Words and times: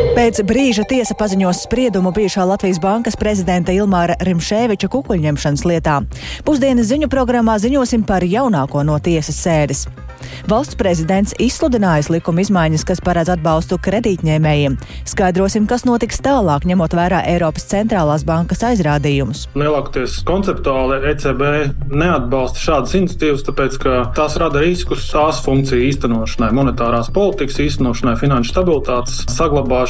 Pēc 0.00 0.40
brīža 0.48 0.86
tiesa 0.88 1.14
paziņos 1.16 1.62
spriedumu 1.66 2.10
bijušā 2.16 2.44
Latvijas 2.48 2.80
bankas 2.80 3.18
prezidenta 3.20 3.74
Ilmāra 3.76 4.16
Rimšēviča 4.24 4.88
kukuļņemšanas 4.92 5.64
lietā. 5.68 6.00
Pusdienas 6.46 6.88
ziņu 6.88 7.10
programmā 7.12 7.58
ziņosim 7.60 8.06
par 8.08 8.24
jaunāko 8.24 8.84
no 8.86 8.96
tiesas 9.00 9.40
sēdes. 9.44 9.86
Valsts 10.48 10.76
prezidents 10.76 11.32
izsludinājis 11.40 12.10
likuma 12.12 12.42
izmaiņas, 12.44 12.84
kas 12.88 13.00
paredz 13.04 13.30
atbalstu 13.32 13.78
kredītņēmējiem. 13.80 14.76
Skaidrosim, 15.08 15.66
kas 15.70 15.86
notiks 15.88 16.20
tālāk, 16.24 16.66
ņemot 16.68 16.96
vērā 16.96 17.22
Eiropas 17.30 17.64
centrālās 17.70 18.24
bankas 18.28 18.64
aizrādījumus. 18.68 19.46
Lielākoties 19.56 20.18
konceptuāli 20.28 21.00
ECB 21.12 21.44
neatbalsta 21.92 22.60
šādas 22.60 22.96
iniciatīvas, 23.00 23.46
tāpēc 23.48 23.78
ka 23.80 23.96
tās 24.16 24.36
rada 24.40 24.64
riskus 24.64 25.08
tās 25.12 25.40
funkciju 25.44 25.88
īstenošanai, 25.88 26.52
monetārās 26.56 27.12
politikas 27.14 27.60
īstenošanai, 27.64 28.16
finanšu 28.20 28.54
stabilitātes 28.54 29.24
saglabāšanai. 29.32 29.89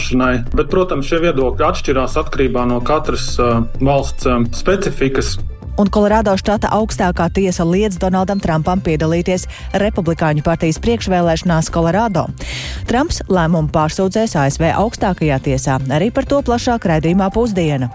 Bet, 0.55 0.71
protams, 0.73 1.09
šie 1.11 1.23
viedokļi 1.29 1.69
atšķirās 1.71 2.19
atkarībā 2.25 2.67
no 2.71 2.81
katras 2.85 3.33
valsts 3.81 4.29
specifikas 4.59 5.37
un 5.81 5.89
Kolorādo 5.89 6.35
štata 6.37 6.69
augstākā 6.77 7.31
tiesa 7.33 7.65
liedz 7.65 7.97
Donaldam 8.01 8.41
Trumpam 8.43 8.83
piedalīties 8.85 9.47
Republikāņu 9.81 10.45
partijas 10.45 10.81
priekšvēlēšanās 10.85 11.73
Kolorādo. 11.73 12.27
Trumps 12.91 13.23
lēmumu 13.33 13.73
pārsūdzēs 13.73 14.37
ASV 14.37 14.69
augstākajā 14.75 15.41
tiesā, 15.49 15.81
arī 15.89 16.11
par 16.13 16.29
to 16.29 16.43
plašāk 16.45 16.89
raidījumā 16.91 17.31
pusdiena. 17.33 17.89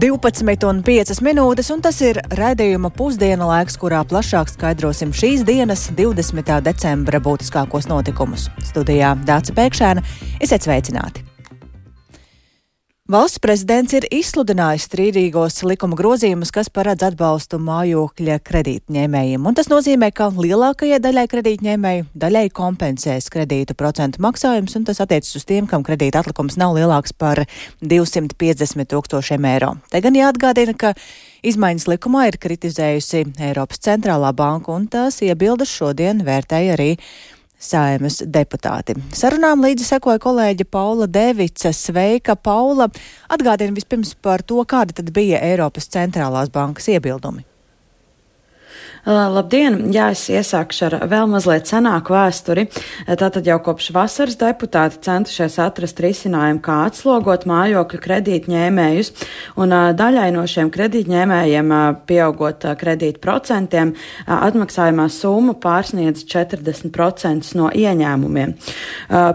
12,5 0.00 1.20
minūtes, 1.20 1.68
un 1.74 1.82
tas 1.84 1.98
ir 2.00 2.22
raidījuma 2.38 2.88
pusdiena 2.96 3.44
laiks, 3.50 3.76
kurā 3.76 4.00
plašāk 4.08 4.48
skaidrosim 4.48 5.12
šīs 5.12 5.44
dienas, 5.44 5.90
20. 5.98 6.56
decembra 6.64 7.20
būtiskākos 7.20 7.90
notikumus. 7.90 8.48
Studijā 8.70 9.12
Dāca 9.28 9.56
Pēkšēna, 9.58 10.06
esiet 10.40 10.64
sveicināti! 10.64 11.29
Valsts 13.10 13.40
prezidents 13.42 13.90
ir 13.90 14.04
izsludinājis 14.14 14.84
strīdīgos 14.86 15.56
likuma 15.66 15.96
grozījumus, 15.98 16.52
kas 16.54 16.68
paredz 16.70 17.02
atbalstu 17.08 17.58
mājokļa 17.58 18.36
kredītņēmējiem, 18.46 19.48
un 19.50 19.56
tas 19.58 19.66
nozīmē, 19.66 20.12
ka 20.14 20.28
lielākajai 20.36 21.00
daļai 21.02 21.24
kredītņēmēju 21.32 22.04
daļai 22.22 22.44
kompensēs 22.54 23.26
kredītu 23.34 23.74
procentu 23.74 24.22
maksājums, 24.22 24.76
un 24.78 24.86
tas 24.86 25.02
attiecas 25.02 25.40
uz 25.40 25.48
tiem, 25.48 25.66
kam 25.66 25.82
kredīta 25.82 26.22
atlikums 26.22 26.54
nav 26.60 26.76
lielāks 26.78 27.10
par 27.18 27.42
250 27.82 28.86
tūkstošiem 28.94 29.50
eiro. 29.56 29.72
Te 29.90 30.04
gan 30.06 30.14
jāatgādina, 30.14 30.76
ka 30.78 30.94
izmaiņas 31.42 31.88
likumā 31.90 32.28
ir 32.30 32.38
kritizējusi 32.38 33.24
Eiropas 33.50 33.82
centrālā 33.90 34.30
banka, 34.38 34.70
un 34.70 34.86
tās 34.86 35.18
iebildes 35.26 35.74
šodien 35.74 36.22
vērtēja 36.30 36.78
arī 36.78 36.92
saimas 37.60 38.20
deputāti. 38.24 38.96
Sarunām 39.16 39.62
līdzi 39.64 39.86
sekoja 39.92 40.22
kolēģe 40.22 40.66
Paula 40.70 41.08
Devica. 41.10 41.74
Sveika, 41.76 42.36
Paula! 42.36 42.88
Atgādini 43.30 43.76
vispirms 43.76 44.16
par 44.16 44.42
to, 44.42 44.64
kāda 44.64 44.96
tad 44.96 45.12
bija 45.16 45.42
Eiropas 45.44 45.90
centrālās 45.92 46.50
bankas 46.52 46.88
iebildumi. 46.90 47.49
Labdien! 49.08 49.86
Jā, 49.94 50.10
es 50.12 50.26
iesākšu 50.28 50.82
ar 50.84 50.94
vēl 51.08 51.28
mazliet 51.32 51.70
senāku 51.70 52.12
vēsturi. 52.12 52.66
Tātad 53.08 53.46
jau 53.48 53.56
kopš 53.64 53.86
vasaras 53.96 54.36
deputāti 54.36 54.98
centušies 55.06 55.56
atrast 55.64 56.02
risinājumu, 56.04 56.60
kā 56.60 56.82
atslogot 56.84 57.46
mājokļu 57.48 58.00
kredītņēmējus, 58.04 59.10
un 59.56 59.72
daļai 59.96 60.26
no 60.36 60.44
šiem 60.44 60.68
kredītņēmējiem, 60.74 61.72
pieaugot 62.10 62.66
kredītu 62.80 63.22
procentiem, 63.24 63.94
atmaksājumā 64.28 65.08
summa 65.08 65.56
pārsniedz 65.56 66.26
40% 66.28 67.56
no 67.56 67.70
ieņēmumiem. 67.72 68.52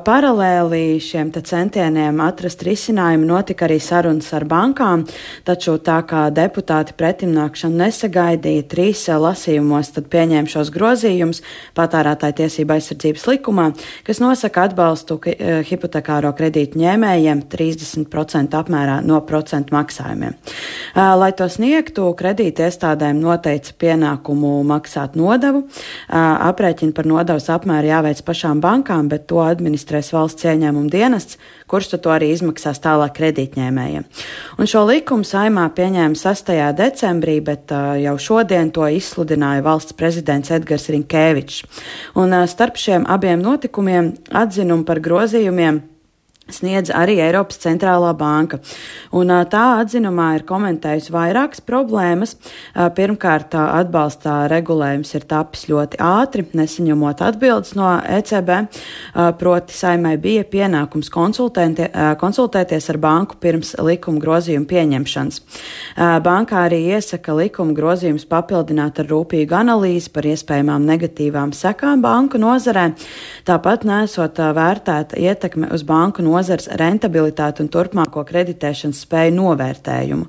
Paralēli 0.06 0.84
šiem 1.02 1.34
centieniem 1.34 2.22
atrast 2.22 2.62
risinājumu 2.70 3.32
notika 3.34 3.66
arī 3.66 3.82
sarunas 3.82 4.30
ar 4.38 4.46
bankām, 4.46 5.08
taču 5.48 5.80
tā 5.82 5.98
kā 6.06 6.28
deputāti 6.30 6.94
pretimnākšanu 7.02 7.82
nesagaidīja, 7.82 8.70
trīs 8.70 9.08
lasījumi 9.10 9.55
lasījumos 9.56 9.94
tad 9.96 10.08
pieņēma 10.12 10.50
šos 10.50 10.72
grozījumus 10.74 11.42
patērētāja 11.76 12.36
tiesība 12.42 12.76
aizsardzības 12.76 13.26
likumā, 13.30 13.72
kas 14.06 14.20
nosaka 14.20 14.66
atbalstu 14.68 15.20
eh, 15.28 15.64
hipotekāro 15.66 16.34
kredītu 16.36 16.80
ņēmējiem 16.80 17.46
30% 17.50 18.56
apmērā 18.60 19.02
no 19.06 19.22
procentu 19.26 19.76
maksājumiem. 19.76 20.36
Eh, 20.36 21.16
lai 21.16 21.32
to 21.34 21.48
sniegtu, 21.48 22.12
kredīta 22.18 22.68
iestādēm 22.68 23.20
noteica 23.22 23.74
pienākumu 23.80 24.64
maksāt 24.68 25.16
nodevu. 25.16 25.66
Eh, 25.66 26.18
aprēķini 26.18 26.94
par 26.94 27.06
nodevas 27.06 27.50
apmēru 27.50 27.92
jāveic 27.94 28.24
pašām 28.26 28.62
bankām, 28.62 29.10
bet 29.10 29.28
to 29.28 29.44
administrēs 29.46 30.12
valsts 30.16 30.46
ieņēmuma 30.46 30.92
dienests, 30.92 31.40
kurš 31.76 31.98
to 32.00 32.14
arī 32.14 32.32
izmaksās 32.32 32.80
tālāk 32.84 33.18
kredītņēmējiem. 33.20 34.06
Un 34.60 34.70
šo 34.72 34.86
likumu 34.88 35.28
saimā 35.28 35.68
pieņēma 35.76 36.16
6. 36.16 36.54
decembrī, 36.78 37.42
bet 37.44 37.74
uh, 37.76 37.98
jau 38.00 38.16
šodien 38.30 38.72
to 38.76 38.88
izsludināja 38.88 39.66
valsts 39.66 39.98
prezidents 40.00 40.54
Edgars 40.56 40.88
Rinkēvičs. 40.94 41.66
Un 42.22 42.32
uh, 42.32 42.46
starp 42.48 42.80
šiem 42.80 43.08
abiem 43.12 43.44
notikumiem 43.44 44.14
atzinumu 44.32 44.88
par 44.88 45.04
grozījumiem 45.04 45.84
sniedz 46.52 46.92
arī 46.94 47.18
Eiropas 47.24 47.58
centrālā 47.64 48.12
banka. 48.18 48.60
Un, 49.16 49.32
tā 49.50 49.64
atzinumā 49.82 50.36
ir 50.38 50.46
komentējusi 50.46 51.14
vairākas 51.14 51.64
problēmas. 51.66 52.36
Pirmkārt, 52.98 53.56
atbalstā 53.58 54.46
regulējums 54.52 55.16
ir 55.18 55.26
tapis 55.30 55.66
ļoti 55.72 56.00
ātri, 56.06 56.46
nesaņemot 56.54 57.24
atbildes 57.26 57.74
no 57.78 57.90
ECB, 57.98 58.52
proti 59.40 59.78
saimai 59.78 60.16
bija 60.22 60.46
pienākums 60.46 61.10
konsultēties 61.10 62.90
ar 62.94 63.02
banku 63.02 63.40
pirms 63.42 63.74
likuma 63.82 64.22
grozījuma 64.22 64.70
pieņemšanas. 64.70 65.42
Bankā 66.26 66.66
arī 66.68 66.84
iesaka 66.94 67.34
likuma 67.40 67.74
grozījumus 67.78 68.28
papildināt 68.30 69.02
ar 69.02 69.10
rūpīgu 69.10 69.58
analīzi 69.58 70.14
par 70.14 70.30
iespējamām 70.30 70.86
negatīvām 70.86 71.56
sekām 71.58 72.06
banku 72.06 72.38
nozarē, 72.42 72.92
tāpat 73.48 73.88
nesot 73.88 74.38
vērtēta 74.38 75.18
ietekme 75.18 75.74
uz 75.74 75.82
banku 75.88 76.22
nozarē 76.22 76.35
nozars 76.36 76.68
rentabilitāti 76.80 77.64
un 77.64 77.70
turpmāko 77.72 78.26
kreditēšanas 78.28 79.04
spēju 79.06 79.36
novērtējumu. 79.38 80.28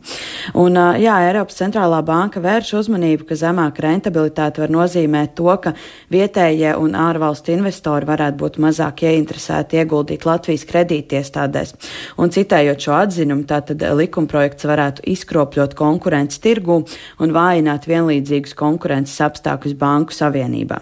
Un, 0.63 0.79
jā, 1.03 1.17
Eiropas 1.27 1.59
centrālā 1.59 2.01
banka 2.07 2.41
vērš 2.43 2.73
uzmanību, 2.81 3.27
ka 3.29 3.39
zemāka 3.39 3.85
rentabilitāte 3.87 4.63
var 4.63 4.73
nozīmēt 4.73 5.35
to, 5.39 5.51
ka 5.63 5.75
vietējie 6.13 6.77
un 6.79 6.95
ārvalstu 6.99 7.55
investori 7.57 8.09
varētu 8.09 8.41
būt 8.43 8.59
mazāk 8.63 9.05
ieinteresēti 9.07 9.81
ieguldīt 9.81 10.27
Latvijas 10.29 10.67
kredītiestādēs. 10.69 11.75
Un 12.23 12.33
citējot 12.35 12.87
šo 12.87 12.97
atzinumu, 13.01 13.47
tātad 13.49 13.83
likumprojekts 13.99 14.69
varētu 14.69 15.07
izkropļot 15.13 15.77
konkurences 15.79 16.43
tirgu 16.45 16.83
un 17.23 17.35
vājināt 17.35 17.89
vienlīdzīgus 17.91 18.55
konkurences 18.59 19.19
apstākļus 19.27 19.77
Banku 19.81 20.15
Savienībā. 20.17 20.81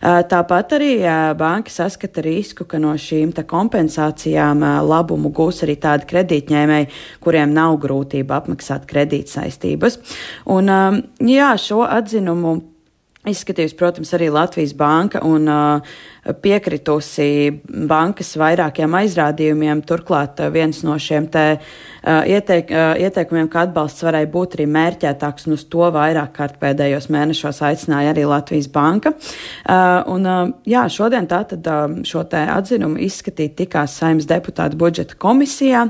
Tāpat 0.00 0.76
arī 0.78 0.92
banka 1.38 1.72
saskata 1.72 2.24
risku, 2.24 2.66
ka 2.68 2.80
no 2.82 2.94
šīm 2.98 3.32
kompensācijām 3.50 4.59
labumu 4.62 5.32
gūs 5.34 5.62
arī 5.66 5.76
tādi 5.80 6.08
kredītņēmēji, 6.10 6.90
kuriem 7.24 7.54
nav 7.56 7.78
grūtība 7.82 8.40
apmaksāt 8.40 8.88
kredītsaistības. 8.90 10.00
Un, 10.52 10.72
jā, 11.26 11.52
šo 11.60 11.84
atzinumu 11.86 12.58
izskatījusi, 13.28 13.76
protams, 13.76 14.14
arī 14.16 14.30
Latvijas 14.32 14.72
banka 14.76 15.20
un 15.26 15.48
uh, 15.50 15.96
piekritusi 16.42 17.60
bankas 17.88 18.34
vairākiem 18.38 18.94
aizrādījumiem. 19.00 19.82
Turklāt 19.88 20.40
viens 20.52 20.82
no 20.84 20.96
šiem 21.00 21.26
te 21.32 21.44
uh, 21.56 22.28
ieteik, 22.28 22.70
uh, 22.74 22.92
ieteikumiem, 23.00 23.48
ka 23.50 23.64
atbalsts 23.66 24.04
varēja 24.04 24.28
būt 24.32 24.58
arī 24.58 24.66
mērķētāks, 24.70 25.48
un 25.48 25.56
uz 25.56 25.64
to 25.72 25.88
vairāk 25.94 26.34
kārt 26.36 26.58
pēdējos 26.60 27.08
mēnešos 27.12 27.62
aicināja 27.70 28.12
arī 28.12 28.26
Latvijas 28.28 28.68
banka. 28.72 29.14
Uh, 29.64 30.02
un, 30.12 30.28
jā, 30.68 30.84
šodien 30.92 31.28
tātad 31.30 31.66
šo 32.06 32.24
te 32.30 32.42
atzinumu 32.52 33.00
izskatīt 33.00 33.56
tikās 33.62 33.96
saimnes 34.00 34.28
deputātu 34.28 34.78
budžeta 34.80 35.16
komisijā, 35.20 35.86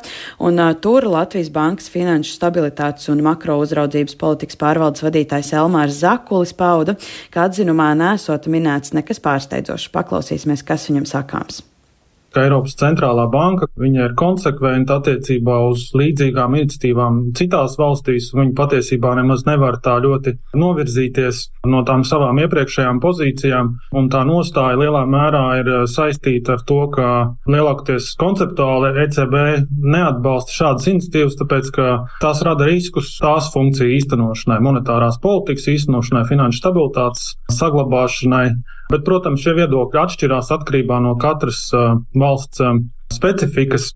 un 0.46 0.62
tur 0.82 1.08
Latvijas 1.10 1.50
bankas 1.54 1.90
finanšu 1.90 2.36
stabilitātes 2.36 3.10
un 3.10 3.22
makro 3.26 3.58
uzraudzības 3.64 4.16
politikas 4.20 4.58
pārvaldes 4.60 5.04
vadītājs 5.04 5.52
Elmārs 5.58 6.00
Zakulis 6.04 6.54
pauda, 6.56 6.94
ka 7.34 7.48
atzinumā 7.48 7.90
nesot 7.98 8.46
minēts 8.50 8.94
nekas 8.96 9.22
pārsteidzošs. 9.24 9.90
Paklausīsimies, 10.20 10.66
kas 10.68 10.88
viņam 10.90 11.08
sakāms. 11.08 11.62
ka 12.30 12.44
Eiropas 12.44 12.76
centrālā 12.78 13.24
banka 13.26 13.66
ir 13.82 14.12
konsekventa 14.14 15.00
attiecībā 15.00 15.56
uz 15.66 15.88
līdzīgām 15.98 16.54
iniciatīvām 16.60 17.16
citās 17.34 17.74
valstīs. 17.80 18.28
Viņa 18.36 18.54
patiesībā 18.54 19.16
nemaz 19.18 19.42
nevar 19.48 19.80
tā 19.82 19.96
ļoti 20.04 20.36
novirzīties 20.54 21.40
no 21.66 21.82
tām 21.88 22.04
savām 22.06 22.38
iepriekšējām 22.44 23.00
pozīcijām, 23.02 23.72
un 23.98 24.08
tā 24.14 24.22
nostāja 24.28 24.78
lielā 24.78 25.02
mērā 25.10 25.44
ir 25.58 25.72
saistīta 25.90 26.54
ar 26.54 26.64
to, 26.68 26.80
ka 26.94 27.10
lielākoties 27.50 28.12
konceptuāli 28.20 28.94
ECB 29.08 29.36
neatbalsta 29.90 30.54
šādas 30.54 30.90
iniciatīvas, 30.92 31.38
tāpēc 31.40 31.74
ka 31.74 31.92
tās 32.22 32.44
rada 32.46 32.70
riskus 32.70 33.16
tās 33.18 33.50
funkciju 33.56 33.96
īstenošanai, 33.98 34.62
monetārās 34.68 35.18
politikas 35.18 35.66
īstenošanai, 35.74 36.28
finanšu 36.30 36.62
stabilitātes 36.62 37.32
saglabāšanai. 37.58 38.52
Bet, 38.90 39.04
protams, 39.06 39.44
šie 39.44 39.54
viedokļi 39.60 40.02
atšķirās 40.02 40.50
atkarībā 40.56 40.98
no 41.04 41.14
katras 41.20 41.68
valsts 42.18 42.62
specifikas. 43.14 43.92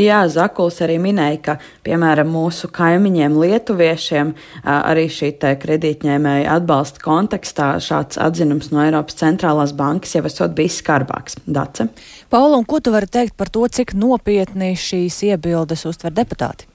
Jā, 0.00 0.20
Zakuls 0.30 0.78
arī 0.84 0.96
minēja, 1.02 1.38
ka, 1.44 1.54
piemēram, 1.84 2.30
mūsu 2.32 2.70
kaimiņiem, 2.72 3.34
lietuviešiem, 3.42 4.32
arī 4.64 5.08
šī 5.12 5.32
kredītņēmēja 5.60 6.54
atbalsta 6.56 7.02
kontekstā 7.04 7.72
šāds 7.82 8.20
atzinums 8.22 8.70
no 8.72 8.84
Eiropas 8.84 9.18
centrālās 9.20 9.74
bankas 9.76 10.14
jau 10.16 10.24
esot 10.30 10.54
bijis 10.56 10.78
skarbāks. 10.80 11.40
Dace? 11.44 11.90
Paula, 12.32 12.62
un 12.62 12.68
ko 12.70 12.80
tu 12.80 12.94
vari 12.94 13.10
teikt 13.10 13.36
par 13.36 13.50
to, 13.52 13.66
cik 13.68 13.92
nopietni 13.98 14.72
šīs 14.78 15.20
iebildes 15.32 15.84
uztver 15.90 16.14
deputāti? 16.16 16.69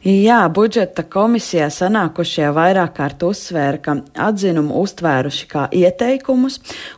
Jā, 0.00 0.46
budžeta 0.48 1.02
komisijā 1.04 1.66
sanākušie 1.68 2.46
vairāk 2.56 2.94
kārt 2.96 3.20
uzsvēra, 3.20 3.76
ka 3.84 3.94
atzinumu 4.30 4.78
uztvēruši 4.80 5.48
kā 5.50 5.66
ieteikumus 5.76 6.54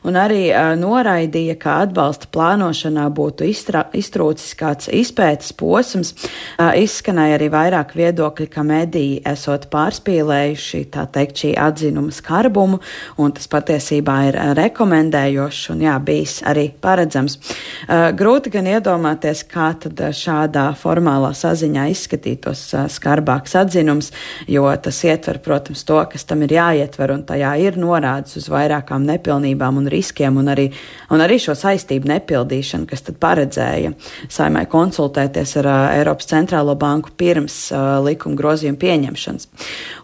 un 0.07 0.15
arī 0.15 0.45
uh, 0.53 0.77
noraidīja, 0.79 1.57
ka 1.59 1.81
atbalsta 1.83 2.29
plānošanā 2.31 3.09
būtu 3.11 3.49
iztra, 3.51 3.89
iztrūcis 3.91 4.53
kāds 4.55 4.87
izpētes 4.87 5.51
posms. 5.59 6.13
Uh, 6.15 6.71
izskanēja 6.79 7.41
arī 7.41 7.49
vairāk 7.51 7.97
viedokļi, 7.99 8.47
ka 8.55 8.63
mediji 8.63 9.19
esot 9.27 9.67
pārspīlējuši, 9.75 10.85
tā 10.95 11.09
teikt, 11.11 11.43
šī 11.43 11.53
atzinuma 11.59 12.15
skarbumu, 12.15 12.79
un 13.19 13.35
tas 13.35 13.51
patiesībā 13.51 14.17
ir 14.29 14.41
rekomendējošs 14.61 15.73
un 15.75 15.83
jā, 15.89 15.97
bijis 15.99 16.37
arī 16.47 16.69
paredzams. 16.71 17.41
Uh, 17.43 18.13
grūti 18.15 18.55
gan 18.55 18.71
iedomāties, 18.77 19.43
kā 19.51 19.73
tad 19.89 20.07
šādā 20.23 20.71
formālā 20.79 21.35
saziņā 21.43 21.91
izskatītos 21.97 22.69
skarbāks 22.93 23.57
atzinums, 23.59 24.11
jo 24.51 24.67
tas 24.83 24.99
ietver, 25.07 25.41
protams, 25.45 25.85
to, 25.89 25.99
kas 26.13 26.27
tam 26.29 26.45
ir 26.47 26.55
jāietver, 26.57 27.15
un 27.15 27.25
tajā 27.29 27.53
ir 27.63 27.79
norādes 27.81 28.39
uz 28.41 28.49
vairākām 28.53 29.07
nepilnībām 29.09 29.81
un 29.81 29.89
riskiem, 29.93 30.39
un 30.41 30.53
arī, 30.53 30.69
un 31.13 31.25
arī 31.25 31.39
šo 31.43 31.57
saistību 31.59 32.11
nepildīšanu, 32.13 32.89
kas 32.91 33.07
tad 33.09 33.19
paredzēja 33.23 33.95
saimai 34.33 34.65
konsultēties 34.71 35.57
ar 35.63 35.71
uh, 35.71 35.81
Eiropas 35.99 36.31
centrālo 36.33 36.77
banku 36.79 37.15
pirms 37.19 37.59
uh, 37.73 37.99
likuma 38.05 38.39
grozījuma 38.39 38.81
pieņemšanas. 38.83 39.51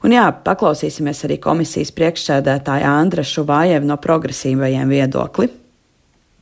Un 0.07 0.17
jā, 0.17 0.27
paklausīsimies 0.45 1.25
arī 1.29 1.39
komisijas 1.43 1.95
priekšsēdētāja 1.97 2.99
Andra 2.99 3.25
Šuvājev 3.27 3.87
no 3.89 3.99
progresīvajiem 4.03 4.93
viedokli. 4.93 5.51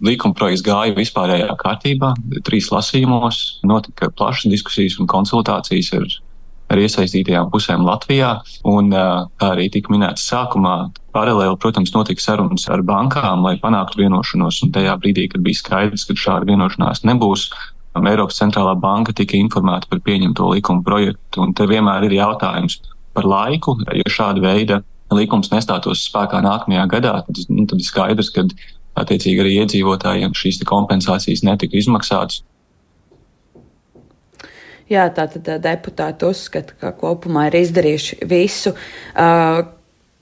Līkuma 0.05 0.37
projekts 0.37 0.61
gāja 0.61 0.93
vispārējā 0.97 1.55
kārtībā, 1.57 2.11
trīs 2.45 2.69
lasījumos, 2.69 3.63
notika 3.65 4.11
plašas 4.13 4.51
diskusijas 4.53 4.99
un 5.01 5.09
konsultācijas 5.09 5.95
ar 5.97 6.17
ar 6.73 6.81
iesaistītajām 6.83 7.51
pusēm 7.53 7.85
Latvijā. 7.87 8.33
Un, 8.69 8.91
kā 8.91 9.53
arī 9.55 9.69
tika 9.73 9.93
minēts 9.95 10.27
sākumā, 10.31 10.77
paralēli, 11.17 11.57
protams, 11.63 11.95
notika 11.95 12.23
sarunas 12.23 12.67
ar 12.73 12.83
bankām, 12.87 13.47
lai 13.47 13.57
panāktu 13.63 14.03
vienošanos. 14.03 14.63
Un 14.67 14.75
tajā 14.75 14.97
brīdī, 15.03 15.29
kad 15.33 15.45
bija 15.47 15.61
skaidrs, 15.63 16.07
ka 16.09 16.19
šāda 16.19 16.51
vienošanās 16.51 17.05
nebūs, 17.07 17.49
Eiropas 17.97 18.37
centrālā 18.37 18.75
banka 18.77 19.15
tika 19.17 19.39
informēta 19.39 19.89
par 19.89 20.03
pieņemto 20.05 20.51
likuma 20.53 20.85
projektu. 20.85 21.41
Un 21.47 21.55
te 21.57 21.65
vienmēr 21.69 22.05
ir 22.05 22.19
jautājums 22.19 22.83
par 23.17 23.25
laiku, 23.25 23.79
ja 23.89 24.13
šāda 24.13 24.43
veida 24.45 24.83
likums 25.15 25.49
nestātos 25.53 26.03
spēkā 26.11 26.43
nākamajā 26.45 26.85
gadā, 26.93 27.15
tad, 27.25 27.41
nu, 27.49 27.65
tad 27.71 27.81
ir 27.81 27.87
skaidrs, 27.87 28.29
ka 28.35 28.45
attiecīgi 29.01 29.43
arī 29.43 29.55
iedzīvotājiem 29.63 30.35
šīs 30.37 30.61
kompensācijas 30.69 31.45
netika 31.47 31.79
izmaksātas. 31.81 32.43
Jā, 34.87 35.09
tātad 35.11 35.49
deputāti 35.65 36.29
uzskata, 36.29 36.77
ka 36.79 36.93
kopumā 36.95 37.49
ir 37.49 37.59
izdarījuši 37.65 38.21
visu, 38.31 38.71
uh, 39.19 39.65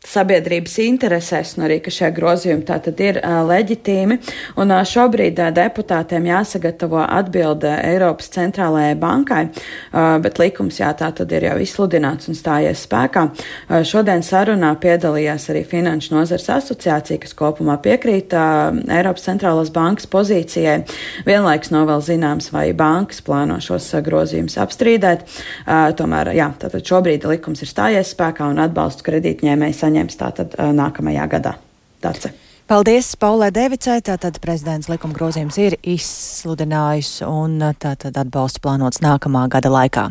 sabiedrības 0.08 0.76
interesēs, 0.84 1.54
un 1.56 1.66
arī, 1.66 1.78
ka 1.84 1.92
šie 1.94 2.10
grozījumi 2.14 2.66
tātad 2.68 3.00
ir 3.02 3.18
uh, 3.20 3.40
leģitīmi. 3.48 4.18
Un 4.60 4.72
uh, 4.72 4.82
šobrīd 4.86 5.40
uh, 5.40 5.50
deputātiem 5.54 6.28
jāsagatavo 6.28 7.00
atbilde 7.04 7.72
Eiropas 7.84 8.28
centrālajai 8.34 8.94
bankai, 9.00 9.42
uh, 9.48 10.16
bet 10.24 10.40
likums 10.42 10.80
jā, 10.80 10.90
tātad 10.98 11.32
ir 11.34 11.48
jau 11.48 11.56
izsludināts 11.64 12.28
un 12.30 12.38
stājies 12.38 12.84
spēkā. 12.86 13.26
Uh, 13.30 13.80
šodien 13.86 14.24
sarunā 14.24 14.74
piedalījās 14.80 15.48
arī 15.52 15.64
Finanšu 15.68 16.14
nozars 16.16 16.50
asociācija, 16.52 17.22
kas 17.24 17.36
kopumā 17.38 17.78
piekrīt 17.84 18.36
uh, 18.36 18.76
Eiropas 18.98 19.26
centrālās 19.28 19.72
bankas 19.74 20.08
pozīcijai. 20.12 20.82
Vienlaiks 21.26 21.72
nav 21.74 21.88
vēl 21.90 22.04
zināms, 22.04 22.50
vai 22.54 22.68
bankas 22.76 23.24
plāno 23.24 23.58
šos 23.64 23.88
uh, 23.96 24.04
grozījumus 24.04 24.60
apstrīdēt. 24.60 25.24
Uh, 25.64 25.88
tomēr, 25.96 26.34
jā, 26.36 26.50
tātad 26.60 26.84
šobrīd 26.84 27.24
likums 27.28 27.64
ir 27.64 27.72
stājies 27.72 28.12
spēkā 28.12 28.52
un 28.52 28.60
atbalstu 28.62 29.08
kredītņēmēji 29.08 29.80
saņem 29.80 29.93
saņems 29.94 30.18
tātad 30.18 30.56
nākamajā 30.74 31.28
gadā. 31.30 31.54
Dace. 32.02 32.32
Paldies 32.66 33.14
Paulai 33.16 33.50
Devicai. 33.52 34.00
Tātad 34.04 34.40
prezidents 34.40 34.88
likuma 34.88 35.14
grozījums 35.14 35.56
ir 35.60 35.76
izsludinājis 35.82 37.22
un 37.28 37.60
tātad 37.80 38.16
atbalsts 38.16 38.60
plānots 38.60 39.02
nākamā 39.04 39.46
gada 39.52 39.70
laikā. 39.72 40.08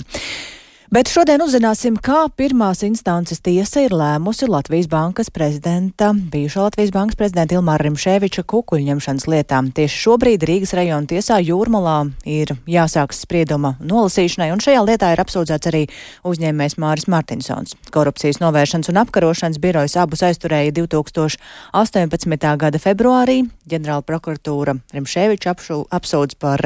Bet 0.94 1.10
šodien 1.10 1.42
uzzināsim, 1.42 1.95
kā 1.98 2.28
pirmās 2.38 2.84
instances 2.86 3.40
tiesa 3.42 3.81
ir 3.81 3.95
lēmusi 3.98 4.45
Latvijas 4.45 4.86
bankas 4.92 5.31
prezidenta, 5.34 6.12
bijušā 6.13 6.68
Latvijas 6.68 6.92
bankas 6.94 7.18
prezidenta 7.18 7.56
Ilmāra 7.57 7.88
Rimšēviča 7.88 8.44
kukuļņemšanas 8.51 9.25
lietām. 9.34 9.72
Tieši 9.74 9.98
šobrīd 10.04 10.45
Rīgas 10.45 10.75
rajona 10.78 11.10
tiesā 11.10 11.40
Jūrmalā 11.42 11.95
ir 12.30 12.54
jāsāks 12.69 13.24
sprieduma 13.25 13.72
nolasīšanai, 13.81 14.51
un 14.54 14.62
šajā 14.62 14.84
lietā 14.86 15.10
ir 15.16 15.24
apsūdzēts 15.24 15.72
arī 15.72 15.81
uzņēmējs 16.30 16.78
Māris 16.86 17.10
Martinsons. 17.10 17.74
Korupcijas 17.89 18.38
novēršanas 18.44 18.94
un 18.94 19.01
apkarošanas 19.01 19.57
birojas 19.66 19.98
abus 19.98 20.22
aizturēja 20.30 20.78
2018. 20.78 22.54
gada 22.68 22.84
februārī. 22.86 23.39
Ģenerāla 23.69 24.04
prokuratūra 24.07 24.75
Rimšēviča 24.94 25.54
apsūdz 25.98 26.38
par 26.42 26.65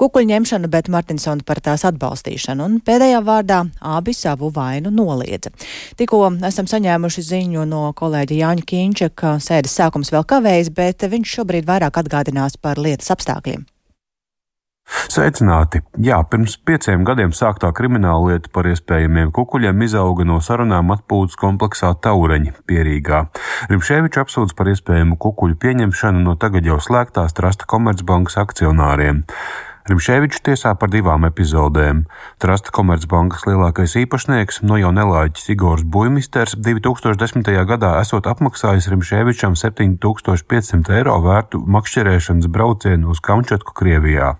kukuļņemšanu, 0.00 0.70
bet 0.72 0.90
Martinsonu 0.92 1.46
par 1.46 1.60
tās 1.64 1.86
atbalstīšanu. 1.88 2.64
Un 2.64 2.80
pēdējā 2.84 3.20
vārdā 3.26 3.60
abi 3.94 4.14
savu 4.16 4.50
vainu 4.54 4.92
noliedza. 4.94 5.52
Tikko 5.98 6.22
esam 6.46 6.70
saņēmuši 6.70 7.26
ziņu 7.28 7.68
no 7.70 7.84
kolēģa 7.98 8.40
Jāņa 8.40 8.66
Kīņča, 8.72 9.12
ka 9.18 9.36
sēdes 9.42 9.76
sākums 9.78 10.12
vēl 10.14 10.26
kavējas, 10.30 10.72
bet 10.74 11.06
viņš 11.14 11.38
šobrīd 11.38 11.70
vairāk 11.70 12.02
atgādinās 12.02 12.58
par 12.60 12.82
lietas 12.82 13.12
apstākļiem. 13.14 13.66
Sveicināti! 14.84 15.80
Jā, 16.02 16.16
pirms 16.26 16.56
pieciem 16.66 17.04
gadiem 17.08 17.30
sāktā 17.36 17.70
krimināla 17.76 18.34
lieta 18.34 18.50
par 18.52 18.66
iespējamiem 18.68 19.30
kukuļiem 19.36 19.84
izauga 19.86 20.26
no 20.28 20.40
sarunām 20.44 20.90
atpūtas 20.94 21.38
kompleksā 21.40 21.92
Taureņa 22.04 22.56
pierīgā. 22.68 23.20
Rimšēvičs 23.70 24.22
apsūdz 24.24 24.56
par 24.58 24.72
iespējamu 24.72 25.16
kukuļu 25.20 25.56
pieņemšanu 25.62 26.24
no 26.24 26.34
tagad 26.40 26.66
jau 26.68 26.80
slēgtās 26.82 27.36
Trasta 27.38 27.68
Komercbankas 27.70 28.40
akcionāriem. 28.42 29.22
Rimšēvičs 29.84 30.40
tiesā 30.40 30.70
par 30.80 30.88
divām 30.88 31.26
epizodēm. 31.28 32.06
Trasta 32.40 32.72
Komercbankas 32.72 33.42
lielākais 33.44 33.92
īpašnieks, 34.00 34.62
no 34.64 34.78
jau 34.80 34.88
nelaiķis 34.96 35.50
Igors 35.52 35.84
Buimisters, 35.84 36.54
2010. 36.56 37.44
gadā 37.68 37.90
esot 38.00 38.24
apmaksājis 38.32 38.88
Rimšēvičam 38.94 39.58
7500 39.60 40.96
eiro 40.96 41.18
vērtu 41.26 41.60
makšķerēšanas 41.76 42.48
braucienu 42.48 43.12
uz 43.12 43.20
Kamčatku, 43.20 43.76
Krievijā. 43.76 44.30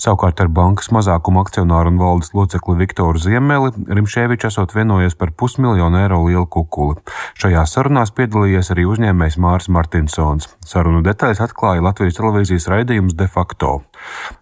Savukārt 0.00 0.38
ar 0.40 0.48
bankas 0.48 0.88
mazākuma 0.96 1.42
akcionāru 1.44 1.90
un 1.92 1.98
valdes 2.00 2.30
locekli 2.32 2.78
Viktoru 2.78 3.20
Ziemeli 3.20 3.68
Rimšēvičs 3.84 4.48
esot 4.48 4.72
vienojies 4.72 5.18
par 5.20 5.34
pusmiljonu 5.36 6.00
eiro 6.00 6.22
lielu 6.24 6.46
kukuli. 6.48 6.96
Šajās 7.36 7.76
sarunās 7.76 8.14
piedalījies 8.16 8.72
arī 8.72 8.86
uzņēmējs 8.88 9.36
Māris 9.44 9.68
Martinsons. 9.68 10.48
Sarunu 10.64 11.04
detaļas 11.04 11.44
atklāja 11.44 11.84
Latvijas 11.84 12.16
televīzijas 12.16 12.70
raidījums 12.72 13.18
de 13.18 13.28
facto. 13.28 13.82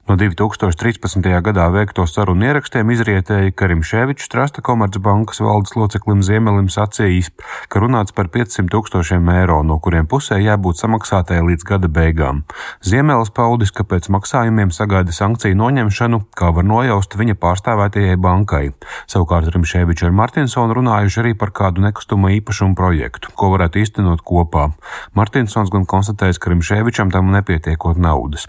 No 0.09 0.15
2013. 0.17 1.27
gadā 1.45 1.67
veikto 1.69 2.07
sarunu 2.09 2.47
ierakstiem 2.47 2.89
izrietēja, 2.95 3.53
ka 3.53 3.67
Rimšēvičs 3.69 4.31
Trasta 4.33 4.63
Komercbankas 4.65 5.43
valdes 5.45 5.75
loceklim 5.77 6.23
Ziemelim 6.25 6.71
sacījis, 6.73 7.29
ka 7.69 7.83
runāts 7.83 8.15
par 8.17 8.31
500 8.33 8.71
tūkstošiem 8.73 9.29
eiro, 9.35 9.59
no 9.67 9.77
kuriem 9.85 10.09
pusē 10.09 10.39
jābūt 10.41 10.81
samaksātai 10.81 11.43
līdz 11.51 11.67
gada 11.69 11.93
beigām. 11.93 12.41
Ziemelis 12.81 13.35
paudis, 13.37 13.75
ka 13.75 13.85
pēc 13.85 14.09
maksājumiem 14.15 14.73
sagaida 14.73 15.13
sankciju 15.49 15.57
noņemšanu, 15.57 16.19
kā 16.37 16.51
var 16.53 16.65
nojaust 16.65 17.15
viņa 17.17 17.37
pārstāvētajai 17.41 18.17
bankai. 18.21 18.73
Savukārt 19.09 19.49
Rimšēvičs 19.49 20.05
ar 20.05 20.13
Martinsonu 20.13 20.75
runājuši 20.77 21.21
arī 21.23 21.33
par 21.35 21.51
kādu 21.53 21.81
nekustamo 21.81 22.29
īpašumu 22.29 22.77
projektu, 22.77 23.31
ko 23.35 23.51
varētu 23.55 23.81
īstenot 23.81 24.21
kopā. 24.21 24.73
Martinsons 25.15 25.71
gan 25.71 25.87
konstatējis, 25.87 26.39
ka 26.39 26.53
Rimšēvičam 26.53 27.11
tam 27.11 27.33
nepietiekot 27.33 27.97
naudas. 27.97 28.47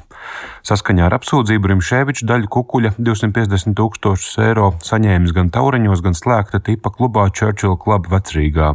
Saskaņā 0.68 1.08
ar 1.08 1.16
apsūdzību 1.16 1.72
Rimšēvičs 1.72 2.26
daļu 2.28 2.50
kukuļa 2.52 2.92
250 3.00 3.78
tūkstošus 3.80 4.36
eiro 4.44 4.74
saņēmis 4.84 5.34
gan 5.34 5.50
taureņos, 5.56 6.04
gan 6.04 6.18
slēgta 6.18 6.60
tipa 6.60 6.92
klubā 6.92 7.30
Churchill 7.32 7.78
Club 7.80 8.10
vecrīgā. 8.12 8.74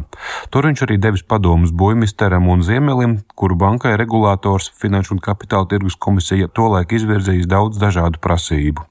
Tur 0.49 0.65
viņš 0.65 0.85
arī 0.87 0.97
devis 0.97 1.23
padomus 1.23 1.71
Buimisteram 1.71 2.49
un 2.49 2.65
Ziemelim, 2.65 3.19
kuru 3.37 3.55
bankai 3.55 3.95
regulators 4.01 4.71
Finanšu 4.81 5.15
un 5.15 5.21
Kapitāla 5.21 5.69
tirgus 5.69 5.97
komisija 5.99 6.49
tolaik 6.49 6.95
izvirzījis 6.97 7.47
daudz 7.51 7.77
dažādu 7.81 8.14
prasību. 8.23 8.85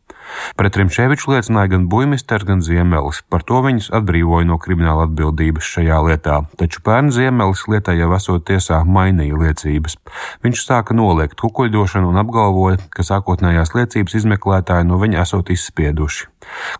Pret 0.58 0.76
Rimšēviču 0.78 1.32
liecināja 1.32 1.72
gan 1.74 1.86
Buimisters, 1.90 2.46
gan 2.48 2.62
Ziemelis. 2.64 3.20
Par 3.30 3.44
to 3.46 3.60
viņus 3.64 3.90
atbrīvoja 3.98 4.48
no 4.48 4.58
krimināla 4.62 5.06
atbildības 5.08 5.68
šajā 5.76 6.00
lietā, 6.08 6.40
taču 6.60 6.82
pērn 6.86 7.10
Ziemelis 7.14 7.64
lietai 7.70 7.96
jau 7.98 8.10
esot 8.16 8.46
tiesā 8.48 8.80
mainīja 8.88 9.38
liecības. 9.40 9.98
Viņš 10.46 10.64
sāka 10.66 10.96
noliegt 10.96 11.38
kukuļdošanu 11.40 12.10
un 12.10 12.20
apgalvoja, 12.24 12.80
ka 12.94 13.06
sākotnējās 13.06 13.74
liecības 13.76 14.18
izmeklētāji 14.22 14.88
no 14.88 15.00
viņa 15.02 15.22
esot 15.24 15.52
izspieduši. 15.54 16.28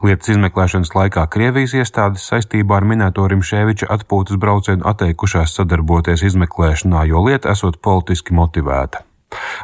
Lietas 0.05 0.35
izmeklēšanas 0.35 0.93
laikā 0.97 1.25
Krievijas 1.33 1.77
iestādes 1.79 2.27
saistībā 2.29 2.81
ar 2.81 2.89
minēto 2.89 3.25
Rimšēviča 3.31 3.89
atpūtas 3.97 4.41
braucienu 4.41 4.85
atteikušās 4.93 5.57
sadarboties 5.57 6.27
izmeklēšanā, 6.31 7.07
jo 7.09 7.25
lieta 7.29 7.53
esot 7.55 7.81
politiski 7.85 8.37
motivēta. 8.37 9.07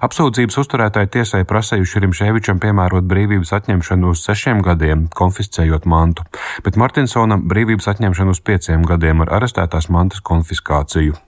Apsūdzības 0.07 0.57
uzturētāji 0.63 1.11
tiesai 1.17 1.43
prasējuši 1.49 2.03
Rimšēvičam 2.05 2.61
piemērot 2.63 3.07
brīvības 3.11 3.53
atņemšanu 3.59 4.15
uz 4.15 4.23
sešiem 4.25 4.63
gadiem, 4.67 5.07
konfiscējot 5.15 5.87
mantu, 5.91 6.25
bet 6.65 6.79
Martinsonam 6.81 7.45
brīvības 7.51 7.91
atņemšanu 7.95 8.35
uz 8.35 8.41
pieciem 8.41 8.87
gadiem 8.89 9.23
ar 9.27 9.35
arestētās 9.41 9.91
mantas 9.93 10.25
konfiskāciju. 10.25 11.19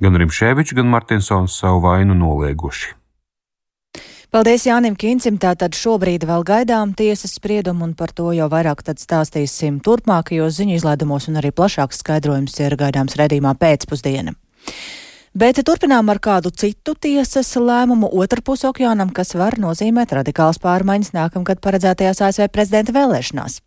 Gan 0.00 0.22
Rimšēvičs, 0.22 0.76
gan 0.78 0.88
Martinsons 0.94 1.58
savu 1.60 1.84
vainu 1.88 2.16
nolieguši. 2.18 2.96
Paldies 4.30 4.62
Jānim 4.62 4.94
Kincim. 4.94 5.40
Tātad 5.42 5.74
šobrīd 5.74 6.22
vēl 6.22 6.44
gaidām 6.46 6.92
tiesas 6.94 7.32
spriedumu, 7.34 7.82
un 7.88 7.96
par 7.98 8.12
to 8.14 8.28
jau 8.30 8.46
vairāk 8.52 8.84
tad 8.86 9.02
stāstīsim 9.02 9.80
turpmākajos 9.82 10.54
ziņu 10.60 10.76
izlaidumos, 10.78 11.26
un 11.26 11.40
arī 11.40 11.50
plašāks 11.50 11.98
skaidrojums 12.04 12.54
ir 12.62 12.78
gaidāms 12.78 13.18
redzīmā 13.18 13.56
pēcpusdiena. 13.58 14.36
Bet 15.30 15.60
turpinām 15.62 16.08
ar 16.10 16.18
kādu 16.18 16.50
citu 16.50 16.96
tiesas 16.98 17.52
lēmumu 17.54 18.08
otrpus 18.18 18.64
okeānam, 18.66 19.12
kas 19.14 19.36
var 19.38 19.54
nozīmēt 19.62 20.10
radikāls 20.18 20.58
pārmaiņas 20.58 21.12
nākamgad 21.14 21.60
paredzētajās 21.62 22.18
ASV 22.26 22.48
prezidenta 22.50 22.90
vēlēšanās. 22.96 23.60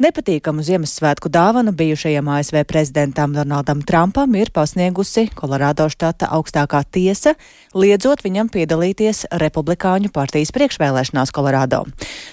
Nepatīkamu 0.00 0.64
Ziemassvētku 0.64 1.28
dāvanu 1.28 1.74
bijušajam 1.76 2.30
ASV 2.32 2.62
prezidentam 2.64 3.36
Donaldam 3.36 3.82
Trumpam 3.84 4.32
ir 4.40 4.48
pasniegusi 4.56 5.26
Kolorādo 5.36 5.90
štata 5.92 6.30
augstākā 6.32 6.80
tiesa, 6.88 7.34
liedzot 7.74 8.22
viņam 8.24 8.52
piedalīties 8.52 9.24
Republikāņu 9.42 10.12
partijas 10.14 10.54
priekšvēlēšanās 10.54 11.34
Kolorādo. 11.34 11.82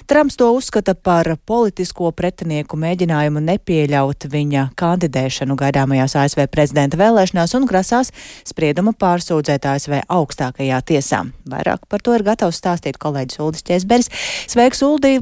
Trumps 0.06 0.38
to 0.38 0.52
uzskata 0.54 0.94
par 0.94 1.34
politisko 1.50 2.14
pretinieku 2.14 2.78
mēģinājumu 2.78 3.42
nepieļaut 3.50 4.30
viņa 4.30 4.70
kandidēšanu 4.80 5.58
gaidāmajās 5.60 6.16
ASV 6.22 6.46
prezidenta 6.54 7.00
vēlēšanās 7.02 7.58
un 7.58 7.66
grasās 7.70 8.14
spriest 8.14 8.60
spriedumu 8.60 8.92
pārsūdzēt 9.00 9.64
ASV 9.72 10.02
augstākajā 10.12 10.82
tiesā. 10.84 11.24
Vairāk 11.48 11.86
par 11.88 12.04
to 12.04 12.18
ir 12.18 12.26
gatavs 12.28 12.60
stāstīt 12.60 13.00
kolēģis 13.00 13.40
Uldis 13.40 13.64
Česberis. 13.64 14.12
Sveiks, 14.52 14.84
Uldi! 14.84 15.20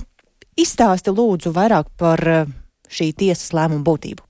Izstāsti 0.57 1.13
lūdzu 1.13 1.53
vairāk 1.53 1.91
par 2.01 2.23
šī 2.89 3.11
tiesas 3.13 3.53
lēmumu 3.53 3.85
būtību. 3.85 4.25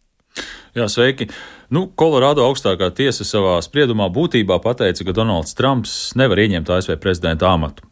Jā, 0.77 0.85
sveiki! 0.93 1.25
Nu, 1.73 1.87
Kolorādo 1.97 2.43
augstākā 2.45 2.91
tiesa 2.93 3.25
savā 3.25 3.55
spriedumā 3.65 4.11
būtībā 4.13 4.59
pateica, 4.61 5.07
ka 5.07 5.15
Donalds 5.15 5.57
Trumps 5.57 5.93
nevar 6.19 6.37
ieņemt 6.43 6.69
ASV 6.69 6.99
prezidenta 7.01 7.49
amatu. 7.49 7.87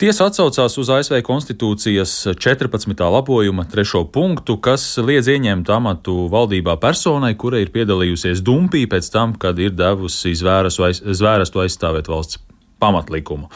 Tiesa 0.00 0.26
atsaucās 0.26 0.74
uz 0.78 0.90
ASV 0.94 1.20
konstitūcijas 1.26 2.16
14. 2.42 2.90
labojuma 2.90 3.68
trešo 3.70 4.02
punktu, 4.10 4.58
kas 4.62 4.82
liedz 4.98 5.30
ieņemt 5.30 5.70
amatu 5.74 6.26
valdībā 6.32 6.74
personai, 6.82 7.32
kura 7.38 7.62
ir 7.62 7.70
piedalījusies 7.74 8.42
dumpī 8.46 8.84
pēc 8.90 9.10
tam, 9.14 9.38
kad 9.38 9.58
ir 9.62 9.74
devusi 9.78 10.34
zvērestu 10.34 11.62
aizstāvēt 11.62 12.10
valsts 12.10 12.42
pamatlikumu. 12.82 13.50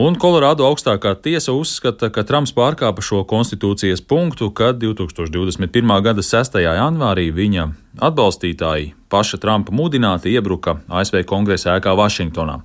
Un 0.00 0.14
Kolorādo 0.16 0.64
augstākā 0.64 1.10
tiesa 1.20 1.52
uzskata, 1.52 2.08
ka 2.08 2.22
Trumps 2.24 2.54
pārkāpa 2.56 3.02
šo 3.04 3.18
konstitūcijas 3.28 4.00
punktu, 4.00 4.46
kad 4.56 4.78
2021. 4.80 5.90
gada 6.06 6.24
6. 6.24 6.56
janvārī 6.64 7.26
viņa 7.36 7.66
atbalstītāji 8.08 8.94
paša 9.12 9.40
Trumpa 9.42 9.74
mudināti 9.76 10.32
iebruka 10.32 10.78
ASV 10.88 11.20
kongresa 11.28 11.74
ēkā 11.76 11.92
Vašingtonā. 12.00 12.56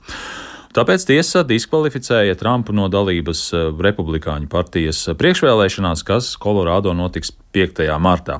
Tāpēc 0.75 1.07
tiesa 1.09 1.43
diskvalificēja 1.47 2.37
Trumpu 2.39 2.71
no 2.75 2.87
dalības 2.91 3.43
eh, 3.51 3.67
Republikāņu 3.83 4.47
partijas 4.51 5.03
priekšvēlēšanās, 5.19 6.07
kas 6.07 6.31
Kolorādo 6.39 6.95
notiks 6.95 7.35
5. 7.55 7.83
martā. 7.99 8.39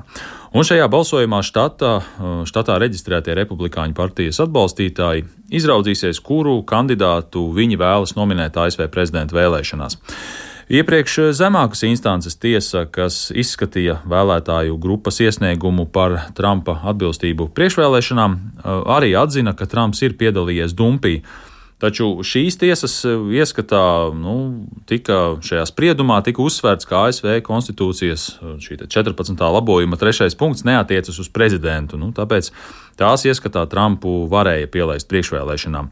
Un 0.56 0.64
šajā 0.64 0.86
balsojumā 0.88 1.42
štatā, 1.44 1.98
eh, 2.00 2.28
štatā 2.48 2.78
reģistrētie 2.80 3.34
Republikāņu 3.36 3.92
partijas 3.92 4.38
atbalstītāji 4.40 5.26
izraudzīsies, 5.52 6.22
kuru 6.24 6.62
kandidātu 6.64 7.42
viņi 7.52 7.76
vēlas 7.76 8.14
nominēt 8.16 8.56
ASV 8.56 8.88
prezidenta 8.88 9.36
vēlēšanās. 9.36 9.98
Iepriekš 10.72 11.36
zemākas 11.36 11.84
instances 11.84 12.40
tiesa, 12.40 12.86
kas 12.90 13.30
izskatīja 13.36 13.98
vēlētāju 14.08 14.80
grupas 14.80 15.20
iesniegumu 15.20 15.92
par 15.92 16.32
Trumpa 16.34 16.80
atbilstību 16.88 17.50
priekšvēlēšanām, 17.52 18.32
eh, 18.32 18.70
arī 18.96 19.12
atzina, 19.12 19.52
ka 19.52 19.66
Trumps 19.66 20.00
ir 20.00 20.14
piedalījies 20.14 20.72
dumpī 20.72 21.20
Taču 21.76 22.06
šīs 22.24 22.56
tiesas 22.56 22.94
eh, 23.04 23.16
ieskatā 23.36 24.08
nu, 24.16 24.36
tika 24.88 25.36
šajā 25.44 25.66
spriedumā 25.68 26.22
tika 26.24 26.40
uzsvērts, 26.40 26.88
ka 26.88 27.02
ASV 27.10 27.42
konstitūcijas 27.44 28.24
14. 28.64 29.36
labojuma 29.36 29.98
trešais 30.00 30.38
punkts 30.40 30.64
neatiecas 30.64 31.20
uz 31.20 31.28
prezidentu. 31.28 32.00
Nu, 32.00 32.14
tāpēc 32.16 32.48
tās 32.96 33.26
ieskatā 33.28 33.66
Trumpu 33.68 34.22
varēja 34.32 34.70
pielaist 34.72 35.10
priekšvēlēšanām. 35.12 35.90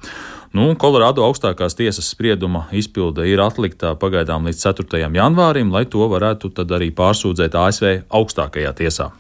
Nu, 0.56 0.70
Kolorādo 0.80 1.26
augstākās 1.26 1.76
tiesas 1.76 2.08
sprieduma 2.14 2.68
izpilde 2.72 3.26
ir 3.28 3.42
atlikta 3.44 3.92
pagaidām 4.00 4.48
līdz 4.48 4.64
4. 4.70 5.02
janvārim, 5.04 5.74
lai 5.74 5.84
to 5.84 6.08
varētu 6.08 6.54
arī 6.64 6.88
pārsūdzēt 6.96 7.58
ASV 7.60 7.90
augstākajā 8.08 8.72
tiesā. 8.80 9.10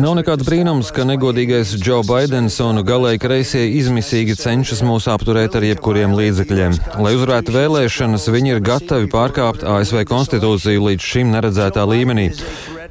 Nav 0.00 0.14
nekāds 0.16 0.46
brīnums, 0.46 0.88
ka 0.96 1.04
negodīgais 1.04 1.74
Džo 1.76 1.98
Baidens 2.08 2.56
un 2.64 2.80
galēji 2.88 3.20
kreisie 3.20 3.66
izmisīgi 3.76 4.38
cenšas 4.40 4.80
mūs 4.80 5.04
apturēt 5.12 5.58
ar 5.58 5.66
jebkuriem 5.68 6.16
līdzekļiem. 6.16 6.78
Lai 7.04 7.12
uzvarētu 7.18 7.52
vēlēšanas, 7.58 8.24
viņi 8.32 8.54
ir 8.54 8.64
gatavi 8.64 9.12
pārkāpt 9.12 9.68
ASV 9.68 10.06
konstitūciju 10.08 10.88
līdz 10.88 11.10
šim 11.12 11.36
neredzētā 11.36 11.84
līmenī. 11.92 12.30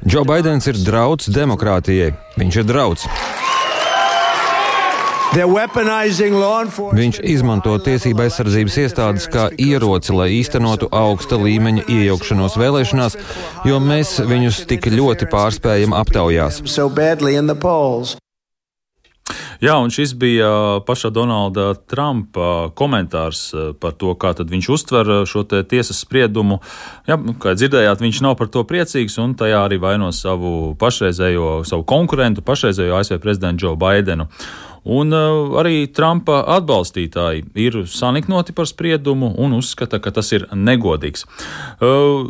Džo 0.06 0.22
Baidens 0.30 0.70
ir 0.70 0.78
drauds 0.86 1.26
demokrātijai. 1.34 2.12
Viņš 2.38 2.62
ir 2.62 2.70
drauds. 2.70 3.10
Viņš 6.92 7.18
izmanto 7.24 7.72
tiesība 7.80 8.26
aizsardzības 8.26 8.74
iestādes 8.82 9.24
kā 9.32 9.46
ieroci, 9.56 10.12
lai 10.12 10.26
īstenotu 10.36 10.90
augsta 10.92 11.38
līmeņa 11.40 11.86
iejaukšanos 11.88 12.58
vēlēšanās, 12.60 13.16
jo 13.64 13.78
mēs 13.80 14.18
viņus 14.28 14.66
tik 14.68 14.90
ļoti 14.92 15.30
pārspējam 15.32 15.96
aptaujās. 15.96 16.60
Jā, 19.62 19.76
un 19.78 19.92
šis 19.94 20.12
bija 20.18 20.50
paša 20.84 21.08
Donalda 21.14 21.68
Trumpa 21.88 22.72
komentārs 22.76 23.44
par 23.80 23.94
to, 23.96 24.12
kā 24.18 24.34
viņš 24.36 24.68
uztver 24.74 25.12
šo 25.30 25.44
tiesas 25.46 26.02
spriedumu. 26.02 26.58
Jā, 27.08 27.16
kā 27.40 27.54
dzirdējāt, 27.56 28.02
viņš 28.02 28.20
nav 28.26 28.34
par 28.40 28.50
to 28.52 28.66
priecīgs 28.68 29.16
un 29.22 29.32
tajā 29.38 29.62
arī 29.68 29.78
vaino 29.80 30.10
savu 30.12 30.74
pašreizējo, 30.82 31.62
savu 31.70 31.86
konkurentu, 31.88 32.44
pašreizējo 32.44 32.98
ASV 32.98 33.22
prezidentu 33.22 33.68
Joe 33.68 33.78
Baidenu. 33.78 34.28
Un 34.82 35.14
uh, 35.14 35.52
arī 35.60 35.86
Trumpa 35.94 36.40
atbalstītāji 36.56 37.44
ir 37.62 37.76
saniknoti 37.86 38.54
par 38.56 38.66
spriedumu 38.66 39.30
un 39.38 39.54
uzskata, 39.54 40.00
ka 40.02 40.10
tas 40.10 40.32
ir 40.34 40.48
negodīgs. 40.50 41.22
Uh, 41.78 42.26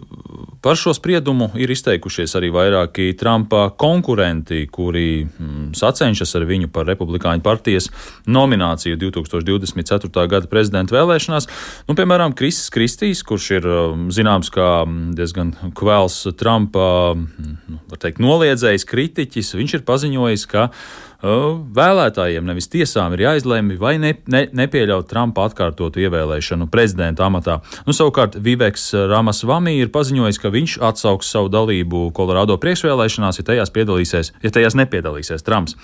par 0.60 0.76
šo 0.76 0.92
spriedumu 0.92 1.48
ir 1.56 1.72
izteikušies 1.72 2.36
arī 2.36 2.50
vairāki 2.52 3.14
Trumpa 3.16 3.70
konkurenti, 3.80 4.66
kuri 4.68 5.24
mm, 5.24 5.70
sacenšas 5.78 6.36
ar 6.36 6.44
viņu 6.48 6.68
par 6.74 6.84
Republikāņu 6.92 7.40
partijas 7.42 7.88
nomināciju 8.28 9.00
2024. 9.00 10.26
gada 10.28 10.50
prezidenta 10.50 10.98
vēlēšanās. 10.98 11.48
Nu, 11.88 11.96
piemēram, 11.96 12.36
Krisis 12.36 12.68
Kristīs, 12.74 13.24
kurš 13.24 13.48
ir 13.56 13.68
um, 13.68 14.10
zināms 14.12 14.52
kā 14.52 14.84
diezgan 15.16 15.54
kvēls 15.78 16.20
Trumpa 16.36 17.16
mm, 17.16 17.96
teikt, 17.96 18.20
noliedzējs 18.20 18.84
kritiķis, 18.92 19.54
viņš 19.56 19.78
ir 19.78 19.86
paziņojis, 19.88 20.46
ka 20.52 20.68
vēlētājiem, 21.22 22.42
nevis 22.46 22.66
tiesām, 22.72 23.14
ir 23.14 23.24
jāizlemj, 23.28 23.76
vai 23.78 23.94
ne, 24.02 24.16
ne, 24.26 24.40
nepieļaut 24.50 25.06
Trumpa 25.10 25.46
atkārtotu 25.46 26.02
ievēlēšanu 26.02 26.66
prezidenta 26.72 27.28
amatā. 27.28 27.60
Nu, 27.86 27.94
savukārt 27.94 28.34
Viveks 28.42 28.90
Ramasvami 29.12 29.76
ir 29.78 29.92
paziņojis, 29.94 30.40
ka 30.42 30.50
viņš 30.50 30.80
atsauks 30.82 31.30
savu 31.30 31.52
dalību 31.52 32.08
Kolorādo 32.16 32.58
priekšvēlēšanās, 32.58 33.38
ja 33.38 33.46
tajās, 33.52 33.70
ja 34.42 34.50
tajās 34.50 34.78
nepiedalīsies 34.82 35.46
Trumps. 35.46 35.78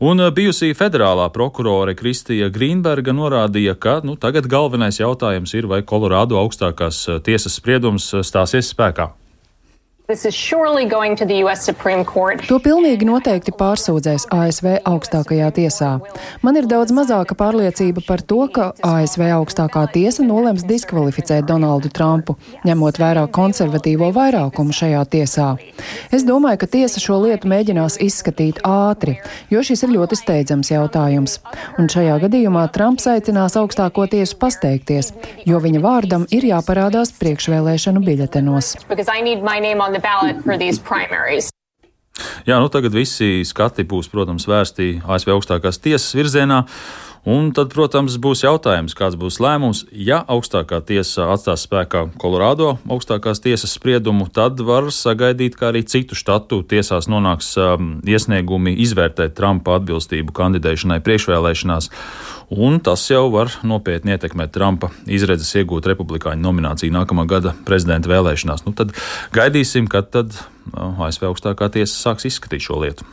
Un 0.00 0.16
bijusī 0.32 0.70
federālā 0.72 1.26
prokurore 1.28 1.92
Kristija 1.92 2.48
Grīnberga 2.48 3.12
norādīja, 3.12 3.76
ka 3.76 3.98
nu, 4.00 4.16
tagad 4.16 4.48
galvenais 4.48 4.96
jautājums 4.96 5.52
ir, 5.52 5.68
vai 5.68 5.82
Kolorādo 5.84 6.40
augstākās 6.40 7.04
tiesas 7.26 7.60
spriedums 7.60 8.08
stāsies 8.24 8.72
spēkā. 8.72 9.10
To 12.48 12.58
pilnīgi 12.62 13.06
noteikti 13.06 13.52
pārsūdzēs 13.54 14.26
ASV 14.34 14.80
augstākajā 14.88 15.50
tiesā. 15.54 15.90
Man 16.42 16.58
ir 16.58 16.66
daudz 16.70 16.90
mazāka 16.96 17.36
pārliecība 17.38 18.02
par 18.06 18.22
to, 18.26 18.40
ka 18.50 18.72
ASV 18.82 19.22
augstākā 19.36 19.84
tiesa 19.94 20.24
nolems 20.26 20.64
diskvalificēt 20.66 21.46
Donaldu 21.46 21.92
Trumpu, 21.94 22.34
ņemot 22.66 22.98
vērā 22.98 23.24
konservatīvo 23.30 24.10
vairākumu 24.16 24.74
šajā 24.74 25.04
tiesā. 25.14 25.48
Es 26.10 26.26
domāju, 26.26 26.62
ka 26.64 26.70
tiesa 26.74 27.02
šo 27.02 27.20
lietu 27.24 27.50
mēģinās 27.50 28.00
izskatīt 28.02 28.62
ātri, 28.66 29.16
jo 29.54 29.62
šis 29.62 29.86
ir 29.86 29.94
ļoti 29.94 30.18
steidzams 30.18 30.72
jautājums. 30.74 31.38
Un 31.78 31.86
šajā 31.92 32.18
gadījumā 32.26 32.66
Trumps 32.74 33.06
aicinās 33.14 33.54
augstāko 33.60 34.08
tiesu 34.10 34.38
pasteikties, 34.42 35.14
jo 35.46 35.62
viņa 35.62 35.86
vārdam 35.86 36.26
ir 36.34 36.50
jāparādās 36.50 37.14
priekšvēlēšanu 37.22 38.02
biļetenos 38.10 38.74
the 40.00 40.08
ballot 40.08 40.42
for 40.44 40.56
these 40.56 40.78
primaries. 40.78 41.50
Jā, 42.44 42.58
nu 42.60 42.68
tagad 42.72 42.92
visi 42.92 43.44
skati 43.46 43.84
būs, 43.88 44.10
protams, 44.12 44.48
vērsti 44.48 45.00
ASV 45.06 45.32
augstākās 45.36 45.80
tiesas 45.80 46.12
virzienā. 46.16 46.64
Un 47.28 47.50
tad, 47.52 47.68
protams, 47.74 48.14
būs 48.16 48.46
jautājums, 48.46 48.94
kāds 48.96 49.18
būs 49.20 49.36
lēmums. 49.44 49.82
Ja 49.92 50.22
augstākā 50.24 50.78
tiesa 50.88 51.26
atstās 51.34 51.66
spēkā 51.66 52.06
Kolorādo 52.20 52.78
augstākās 52.88 53.42
tiesas 53.44 53.74
spriedumu, 53.76 54.24
tad 54.32 54.62
var 54.64 54.88
sagaidīt, 54.94 55.58
ka 55.60 55.68
arī 55.68 55.82
citu 55.84 56.16
štatu 56.16 56.62
tiesās 56.64 57.10
nonāks 57.12 57.52
um, 57.60 57.90
iesniegumi 58.08 58.72
izvērtēt 58.86 59.36
Trumpa 59.36 59.76
atbilstību 59.76 60.32
kandidēšanai 60.32 61.02
priekšvēlēšanās. 61.04 61.90
Un 62.56 62.80
tas 62.80 63.04
jau 63.12 63.26
var 63.36 63.52
nopietni 63.68 64.16
ietekmēt 64.16 64.56
Trumpa 64.56 64.88
izredzes 65.04 65.52
iegūt 65.60 65.92
republikāņu 65.92 66.40
nomināciju 66.40 66.96
nākamā 66.96 67.28
gada 67.28 67.52
prezidenta 67.68 68.08
vēlēšanās. 68.08 68.64
Nu, 68.64 68.72
tad 68.72 68.96
gaidīsim, 69.36 69.92
kad 69.92 70.08
tad 70.16 70.32
uh, 70.40 71.04
ASV 71.04 71.28
augstākā 71.34 71.68
tiesa 71.76 72.00
sāks 72.00 72.32
izskatīt 72.32 72.64
šo 72.64 72.80
lietu. 72.80 73.04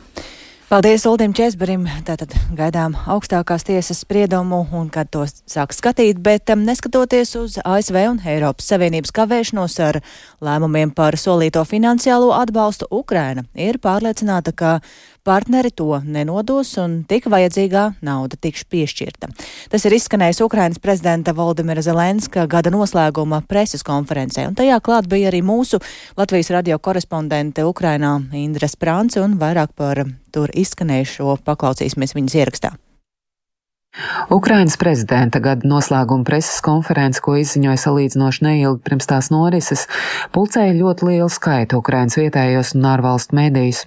Paldies 0.68 1.06
Uldim 1.08 1.32
Česberim. 1.32 1.86
Tātad 2.04 2.34
gaidām 2.52 2.92
augstākās 3.08 3.62
tiesas 3.64 4.02
spriedumu 4.04 4.58
un 4.76 4.90
kad 4.92 5.08
to 5.08 5.22
sāk 5.24 5.72
skatīt, 5.72 6.18
bet 6.20 6.52
neskatoties 6.52 7.32
uz 7.40 7.56
ASV 7.62 7.96
un 8.10 8.18
Eiropas 8.20 8.68
Savienības 8.68 9.14
kavēšanos 9.16 9.78
ar 9.86 10.00
lēmumiem 10.44 10.92
par 10.92 11.16
solīto 11.16 11.62
finansiālo 11.64 12.34
atbalstu, 12.36 12.84
Ukraina 12.92 13.46
ir 13.56 13.80
pārliecināta, 13.80 14.52
ka 14.52 14.74
partneri 15.28 15.70
to 15.76 15.98
nenodos 16.04 16.70
un 16.80 17.02
tik 17.08 17.28
vajadzīgā 17.28 17.84
nauda 18.04 18.38
tiks 18.40 18.64
piešķirta. 18.72 19.28
Tas 19.68 19.84
ir 19.84 19.96
izskanējis 19.98 20.40
Ukrainas 20.46 20.80
prezidenta 20.80 21.34
Valdemira 21.36 21.84
Zelenska 21.84 22.46
gada 22.48 22.72
noslēguma 22.72 23.42
preses 23.50 23.84
konferencē, 23.84 24.46
un 24.48 24.56
tajā 24.56 24.80
klāt 24.84 25.10
bija 25.12 25.28
arī 25.28 25.42
mūsu 25.44 25.82
Latvijas 26.16 26.52
radio 26.56 26.80
korespondente 26.80 27.68
Ukrainā 27.68 28.16
Indra 28.32 28.70
Sprānce, 28.72 29.20
un 29.20 29.36
vairāk 29.40 29.76
par 29.76 30.06
tur 30.32 30.52
izskanējušo 30.56 31.40
paklausīsimies 31.44 32.16
viņas 32.16 32.42
ierakstā. 32.42 32.76
Ukrainas 34.30 34.76
prezidenta 34.76 35.40
gada 35.40 35.66
noslēguma 35.68 36.26
preses 36.28 36.60
konference, 36.64 37.22
ko 37.24 37.38
izziņoja 37.40 37.80
salīdzinoši 37.82 38.44
neilgi 38.44 38.82
pirms 38.84 39.08
tās 39.10 39.30
norises, 39.32 39.86
pulcēja 40.36 40.76
ļoti 40.76 41.08
lielu 41.08 41.30
skaitu 41.32 41.80
Ukrainas 41.80 42.18
vietējos 42.20 42.74
un 42.76 42.90
ārvalstu 42.92 43.38
medijus. 43.38 43.86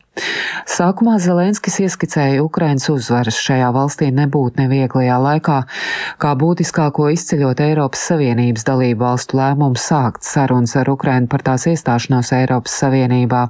Sākumā 0.68 1.16
Zelenskis 1.24 1.78
ieskicēja 1.86 2.42
Ukrainas 2.44 2.90
uzvaras 2.92 3.38
šajā 3.40 3.70
valstī 3.74 4.10
nebūt 4.12 4.60
nevieglajā 4.60 5.18
laikā, 5.24 5.60
kā 6.22 6.32
būtiskāko 6.42 7.08
izceļot 7.14 7.64
Eiropas 7.64 8.04
Savienības 8.10 8.68
dalību 8.68 9.06
valstu 9.06 9.40
lēmumu 9.40 9.80
sākt 9.80 10.28
sarunas 10.28 10.76
ar 10.82 10.92
Ukrainu 10.92 11.32
par 11.32 11.46
tās 11.48 11.66
iestāšanos 11.72 12.34
Eiropas 12.36 12.76
Savienībā. 12.84 13.46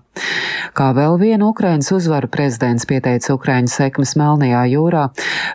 Kā 0.78 0.92
vēl 0.96 1.18
vienu 1.20 1.50
Ukrainas 1.50 1.90
uzvaru 1.96 2.30
prezidents 2.32 2.86
pieteica 2.88 3.34
Ukraiņu 3.36 3.72
sekmes 3.74 4.14
Melnajā 4.20 4.62
jūrā, 4.76 5.08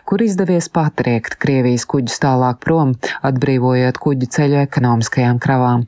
kur 0.05 0.25
izdevies 0.25 0.67
patriekt 0.97 1.37
Krievijas 1.37 1.85
kuģus 1.85 2.17
tālāk 2.23 2.57
prom, 2.63 2.95
atbrīvojot 3.21 4.01
kuģu 4.01 4.29
ceļu 4.33 4.57
ekonomiskajām 4.63 5.37
kravām. 5.37 5.85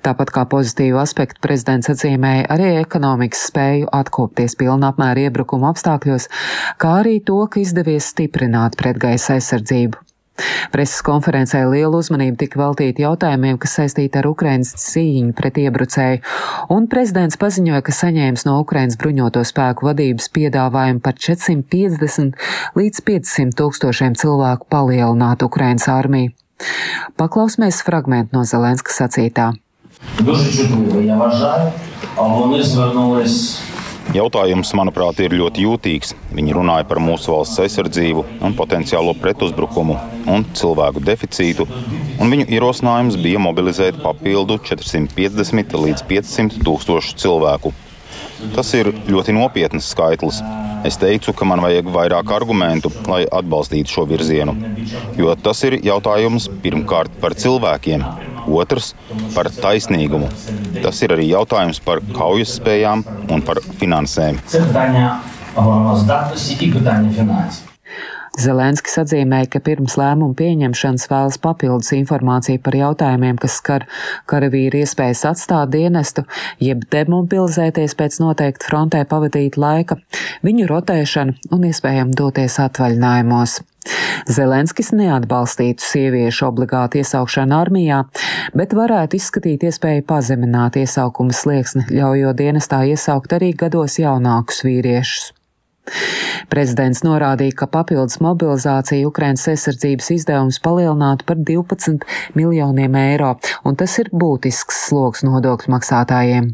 Tāpat 0.00 0.32
kā 0.32 0.46
pozitīvu 0.48 0.98
aspektu 0.98 1.42
prezidents 1.44 1.90
atzīmēja 1.92 2.48
arī 2.50 2.70
ekonomikas 2.80 3.44
spēju 3.50 3.90
atkopties 3.92 4.56
pilna 4.58 4.90
apmēra 4.90 5.28
iebrukuma 5.28 5.70
apstākļos, 5.74 6.30
kā 6.80 6.94
arī 7.02 7.18
to, 7.20 7.42
ka 7.46 7.60
izdevies 7.60 8.08
stiprināt 8.14 8.80
pretgaisa 8.80 9.36
aizsardzību. 9.36 10.00
Preses 10.71 10.99
konferencē 11.07 11.61
liela 11.71 12.01
uzmanība 12.01 12.41
tika 12.41 12.59
veltīta 12.59 13.05
jautājumiem, 13.05 13.55
kas 13.61 13.77
saistīti 13.79 14.19
ar 14.19 14.27
Ukrainas 14.27 14.73
cīņu 14.81 15.31
pret 15.37 15.59
iebrucēju, 15.61 16.19
un 16.75 16.89
prezidents 16.91 17.39
paziņoja, 17.39 17.83
ka 17.85 17.95
saņēmis 17.95 18.43
no 18.47 18.57
Ukrainas 18.63 18.99
bruņoto 18.99 19.45
spēku 19.47 19.87
vadības 19.87 20.27
piedāvājumu 20.35 21.03
par 21.05 21.15
450 21.15 22.35
līdz 22.75 23.03
500 23.07 23.55
tūkstošiem 23.61 24.17
cilvēku 24.19 24.67
palielināt 24.75 25.45
Ukrainas 25.47 25.87
armiju. 25.91 26.35
Paklausīsimies 27.19 27.79
fragment 27.87 28.35
no 28.35 28.43
Zelenska 28.43 28.91
sacītā. 28.91 29.53
Дуже 30.19 30.51
чутливо, 30.51 31.01
я 31.01 31.15
вважаю, 31.15 31.71
а 32.15 32.23
вони 32.23 32.63
звернулись 32.63 33.59
Jautājums, 34.10 34.72
manuprāt, 34.74 35.20
ir 35.22 35.36
ļoti 35.38 35.62
jūtīgs. 35.62 36.16
Viņi 36.34 36.54
runāja 36.56 36.86
par 36.90 36.98
mūsu 36.98 37.30
valsts 37.30 37.60
aizsardzību 37.62 38.24
un 38.42 38.56
potenciālo 38.58 39.12
pretuzbrukumu 39.14 39.94
un 40.34 40.42
cilvēku 40.58 41.02
deficītu, 41.06 41.66
un 42.18 42.34
viņu 42.34 42.48
ierosinājums 42.50 43.20
bija 43.22 43.38
mobilizēt 43.38 44.00
papildu 44.02 44.58
450 44.66 45.78
līdz 45.84 46.02
500 46.10 46.58
tūkstošu 46.66 47.14
cilvēku. 47.22 47.70
Tas 48.56 48.74
ir 48.74 48.90
ļoti 49.06 49.36
nopietns 49.36 49.92
skaitlis. 49.94 50.42
Es 50.88 50.98
teicu, 50.98 51.30
ka 51.36 51.46
man 51.46 51.62
vajag 51.62 51.86
vairāk 51.94 52.34
argumentu, 52.34 52.90
lai 53.06 53.26
atbalstītu 53.30 53.94
šo 53.94 54.08
virzienu. 54.10 54.56
Jo 55.20 55.36
tas 55.38 55.62
ir 55.68 55.78
jautājums 55.86 56.48
pirmkārt 56.64 57.14
par 57.22 57.38
cilvēkiem, 57.38 58.02
otrs 58.56 58.92
par 59.34 59.50
taisnīgumu. 59.54 60.28
Tas 60.82 61.00
ir 61.04 61.16
arī 61.16 61.30
jautājums 61.30 61.80
par 61.84 62.02
kaujas 62.16 62.56
spējām 62.58 63.04
un 63.30 63.44
par 63.46 63.62
finansēm. 63.80 64.40
Zelenskis 68.40 68.94
atzīmēja, 69.02 69.48
ka 69.50 69.60
pirms 69.64 69.96
lēmuma 69.98 70.36
pieņemšanas 70.38 71.08
vēlas 71.10 71.38
papildus 71.42 71.90
informāciju 71.96 72.60
par 72.62 72.76
jautājumiem, 72.78 73.40
kas 73.42 73.56
skar 73.58 73.86
karavīru 74.30 74.80
iespējas 74.84 75.24
atstāt 75.32 75.72
dienestu, 75.74 76.24
jeb 76.62 76.86
demobilizēties 76.94 77.96
pēc 77.98 78.20
noteikta 78.22 78.70
frontē 78.70 79.02
pavadīt 79.10 79.58
laika, 79.60 79.98
viņu 80.46 80.70
rotēšanu 80.70 81.50
un 81.56 81.66
iespējami 81.72 82.16
doties 82.22 82.60
atvaļinājumos. 82.62 83.60
Zelenskis 84.30 84.92
neatbalstītu 84.96 85.84
sieviešu 85.84 86.46
obligātu 86.50 87.00
iesaukšanu 87.00 87.56
armijā, 87.56 88.02
bet 88.56 88.76
varētu 88.76 89.18
izskatīt 89.18 89.64
iespēju 89.66 90.04
pazemināt 90.08 90.78
iesaukuma 90.80 91.34
slieksni, 91.34 91.86
ļaujot 91.90 92.38
dienestā 92.40 92.84
iesaukt 92.92 93.36
arī 93.36 93.52
gados 93.64 93.98
jaunākus 94.02 94.64
vīriešus. 94.66 95.30
Prezidents 96.50 97.02
norādīja, 97.06 97.56
ka 97.62 97.68
papildus 97.70 98.20
mobilizācija 98.22 99.08
Ukrainas 99.08 99.46
aizsardzības 99.50 100.10
izdevums 100.16 100.60
palielinātu 100.62 101.26
par 101.26 101.40
12 101.50 102.06
miljoniem 102.38 102.96
eiro, 103.00 103.34
un 103.64 103.78
tas 103.80 103.98
ir 104.02 104.12
būtisks 104.12 104.86
sloks 104.90 105.26
nodokļu 105.26 105.74
maksātājiem. 105.76 106.52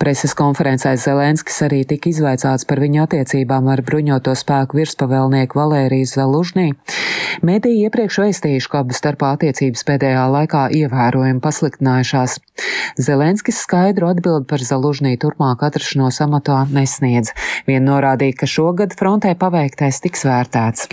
Preses 0.00 0.34
konferencē 0.38 0.94
Zelenskis 1.00 1.60
arī 1.66 1.82
tika 1.88 2.10
izvaicāts 2.10 2.66
par 2.68 2.80
viņa 2.82 3.06
attiecībām 3.06 3.68
ar 3.72 3.82
bruņoto 3.86 4.34
spēku 4.38 4.80
virspavēlnieku 4.80 5.58
Valēriju 5.58 6.08
Zalužnī. 6.10 6.68
Mēdī 7.46 7.74
iepriekš 7.86 8.18
vēstījuši, 8.24 8.70
ka 8.72 8.82
abu 8.82 8.96
starpā 8.96 9.34
attiecības 9.36 9.86
pēdējā 9.88 10.24
laikā 10.36 10.64
ievērojami 10.82 11.42
pasliktinājušās. 11.44 12.38
Zelenskis 13.00 13.60
skaidru 13.64 14.10
atbildi 14.12 14.48
par 14.50 14.64
Zalužnī 14.64 15.14
turpmāk 15.20 15.64
atrašanos 15.68 16.20
amatā 16.24 16.62
nesniedz. 16.72 17.32
Vien 17.68 17.86
norādīja, 17.88 18.42
ka 18.42 18.50
šogad 18.50 18.96
frontē 18.98 19.36
paveiktais 19.38 20.02
tiks 20.04 20.26
vērtēts. 20.28 20.90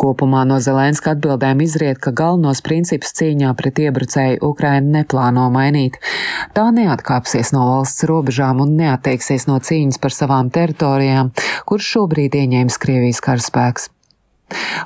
Kopumā 0.00 0.42
no 0.48 0.58
Zelenska 0.58 1.12
atbildēm 1.14 1.62
izriet, 1.64 2.00
ka 2.02 2.10
galvenos 2.10 2.62
principus 2.66 3.14
cīņā 3.18 3.52
pret 3.58 3.78
iebrucēju 3.86 4.42
Ukraina 4.50 4.98
neplāno 4.98 5.46
mainīt. 5.54 6.00
Tā 6.56 6.68
neatkāpsies 6.74 7.54
no 7.54 7.68
valsts 7.70 8.06
robežām 8.10 8.64
un 8.64 8.76
neatteiksies 8.80 9.46
no 9.50 9.60
cīņas 9.62 10.02
par 10.02 10.16
savām 10.18 10.50
teritorijām, 10.54 11.30
kuras 11.68 11.90
šobrīd 11.94 12.34
ieņēmis 12.42 12.80
Krievijas 12.82 13.22
karaspēks. 13.24 13.93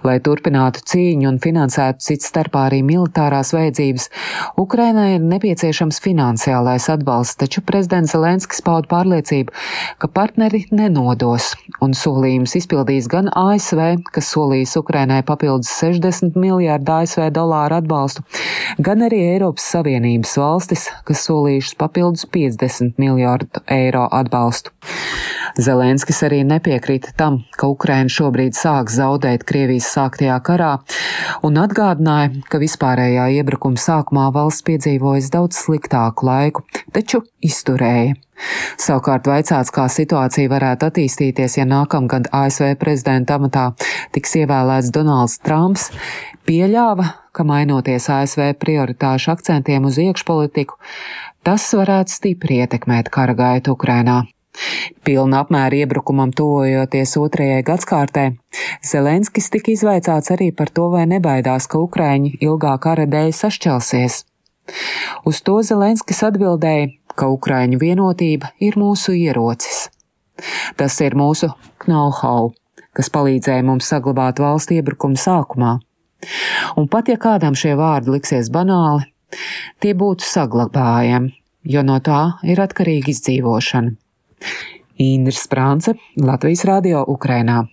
Lai 0.07 0.19
turpinātu 0.23 0.83
cīņu 0.87 1.27
un 1.33 1.39
finansētu 1.43 2.05
cits 2.05 2.29
starpā 2.31 2.69
arī 2.69 2.79
militārās 2.87 3.51
vajadzības, 3.57 4.07
Ukrainai 4.61 5.17
ir 5.17 5.25
nepieciešams 5.27 5.99
finansiālais 6.05 6.87
atbalsts, 6.93 7.39
taču 7.43 7.65
prezidents 7.67 8.15
Zelenskis 8.15 8.63
pauda 8.65 8.89
pārliecību, 8.93 9.55
ka 9.99 10.11
partneri 10.15 10.65
nenodos, 10.71 11.51
un 11.85 11.97
solījums 11.99 12.55
izpildīs 12.61 13.11
gan 13.11 13.33
ASV, 13.35 13.83
kas 14.15 14.31
solījis 14.37 14.77
Ukrainai 14.81 15.25
papildus 15.27 15.73
60 15.81 16.39
miljārdu 16.39 16.95
ASV 17.01 17.27
dolāru 17.35 17.81
atbalstu, 17.83 18.23
gan 18.79 19.03
arī 19.09 19.25
Eiropas 19.35 19.67
Savienības 19.75 20.37
valstis, 20.39 20.87
kas 21.09 21.27
solījušas 21.27 21.75
papildus 21.83 22.29
50 22.39 23.03
miljārdu 23.03 23.67
eiro 23.67 24.07
atbalstu. 24.15 24.73
Zelenskis 25.59 26.21
arī 26.23 26.45
nepiekrita 26.47 27.11
tam, 27.19 27.41
ka 27.59 27.67
Ukraina 27.73 28.13
šobrīd 28.13 28.55
sāk 28.55 28.93
zaudēt 28.95 29.43
Krievijas 29.49 29.89
sāktajā 29.97 30.37
karā, 30.45 30.71
un 31.47 31.59
atgādināja, 31.61 32.31
ka 32.53 32.61
vispārējā 32.63 33.29
iebrukuma 33.41 33.81
sākumā 33.81 34.29
valsts 34.37 34.67
piedzīvojas 34.69 35.33
daudz 35.35 35.61
sliktāku 35.65 36.29
laiku, 36.29 36.65
taču 36.93 37.25
izturēja. 37.45 38.17
Savukārt 38.79 39.27
vaicāts, 39.27 39.73
kā 39.75 39.89
situācija 39.91 40.51
varētu 40.53 40.89
attīstīties, 40.89 41.59
ja 41.59 41.67
nākamgad 41.67 42.31
ASV 42.35 42.77
prezidenta 42.79 43.39
amatā 43.39 43.73
tiks 44.15 44.37
ievēlēts 44.39 44.93
Donalds 44.95 45.39
Trumps, 45.43 45.89
pieļāva, 46.47 47.09
ka 47.35 47.47
mainoties 47.49 48.09
ASV 48.15 48.53
prioritāšu 48.63 49.35
akcentiem 49.35 49.91
uz 49.91 49.99
iekšpolitiku, 50.03 50.79
tas 51.47 51.67
varētu 51.75 52.15
stipri 52.15 52.63
ietekmēt 52.63 53.11
kara 53.15 53.35
gaitu 53.39 53.75
Ukrainā. 53.75 54.23
Pilna 55.07 55.43
apmēra 55.45 55.83
iebrukumam 55.83 56.33
tuvojoties 56.35 57.15
otrajai 57.21 57.63
gadskārtē, 57.67 58.25
Zelenskis 58.85 59.51
tika 59.55 59.73
izvaicāts 59.73 60.33
arī 60.35 60.51
par 60.55 60.73
to, 60.75 60.89
vai 60.93 61.05
nebaidās, 61.11 61.69
ka 61.71 61.81
Ukraiņi 61.85 62.39
ilgā 62.45 62.75
kara 62.83 63.07
dēļ 63.11 63.33
sašķelsies. 63.39 64.23
Uz 65.29 65.43
to 65.47 65.59
Zelenskis 65.65 66.23
atbildēja, 66.27 66.91
ka 67.19 67.29
Ukraiņu 67.35 67.81
vienotība 67.81 68.53
ir 68.63 68.79
mūsu 68.81 69.15
ierocis. 69.17 69.89
Tas 70.79 70.99
ir 71.03 71.17
mūsu 71.19 71.51
know-how, 71.87 72.53
kas 72.95 73.11
palīdzēja 73.15 73.65
mums 73.67 73.89
saglabāt 73.91 74.43
valsts 74.43 74.75
iebrukumu 74.77 75.19
sākumā. 75.19 75.79
Un 76.79 76.89
pat 76.91 77.11
ja 77.11 77.19
kādam 77.21 77.55
šie 77.59 77.75
vārdi 77.79 78.17
liksies 78.17 78.51
banāli, 78.55 79.07
tie 79.83 79.95
būtu 79.99 80.27
saglabājami, 80.27 81.33
jo 81.75 81.83
no 81.87 81.99
tā 82.03 82.23
ir 82.43 82.63
atkarīga 82.63 83.13
izdzīvošana. 83.15 83.95
Indra 84.99 85.35
Sprānce, 85.39 85.95
Latvijas 86.17 86.65
Rādio 86.67 87.05
Ukrainā. 87.07 87.65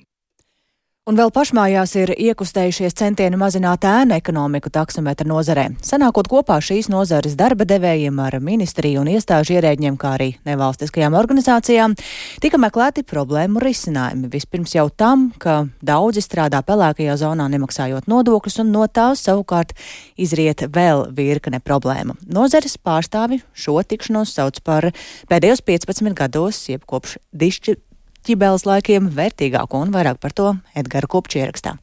Un 1.06 1.14
vēl 1.14 1.30
pašmājās 1.30 1.92
ir 2.02 2.12
iekustējušies 2.18 2.96
centieni 2.98 3.38
mazināt 3.38 3.84
ēnu 3.86 4.16
ekonomiku 4.16 4.72
taksometra 4.74 5.28
nozarē. 5.30 5.68
Sanākot 5.86 6.26
kopā 6.26 6.56
šīs 6.66 6.90
nozares 6.90 7.36
darba 7.38 7.68
devējiem 7.70 8.18
ar 8.24 8.40
ministriju 8.42 9.04
un 9.04 9.12
iestāžu 9.14 9.54
ierēģiem, 9.54 10.00
kā 10.02 10.16
arī 10.16 10.32
nevalstiskajām 10.50 11.14
organizācijām, 11.22 11.94
tika 12.42 12.58
meklēti 12.58 13.06
problēmu 13.06 13.62
risinājumi. 13.62 14.32
Vispirms 14.34 14.74
jau 14.80 14.88
tam, 14.90 15.30
ka 15.38 15.68
daudzi 15.86 16.26
strādā 16.26 16.66
pelēkajā 16.66 17.22
zonā 17.22 17.52
nemaksājot 17.54 18.10
nodokļus, 18.10 18.64
un 18.66 18.74
no 18.74 18.90
tās 18.90 19.22
savukārt 19.30 19.78
izriet 20.18 20.66
vēl 20.74 21.12
virkne 21.14 21.62
problēmu. 21.62 22.18
Nozares 22.26 22.80
pārstāvi 22.82 23.44
šo 23.54 23.78
tikšanos 23.86 24.34
sauc 24.42 24.58
par 24.66 24.90
pēdējos 25.30 25.62
15 25.70 26.18
gados, 26.18 26.66
jeb 26.74 26.90
kopš 26.90 27.20
dišķi 27.30 27.78
ķibeles 28.26 28.66
laikiem 28.66 29.10
vērtīgāko 29.14 29.84
un 29.86 29.92
vairāk 29.94 30.18
par 30.22 30.34
to 30.34 30.54
Edgara 30.78 31.10
Kupča 31.10 31.44
ierakstā. 31.44 31.76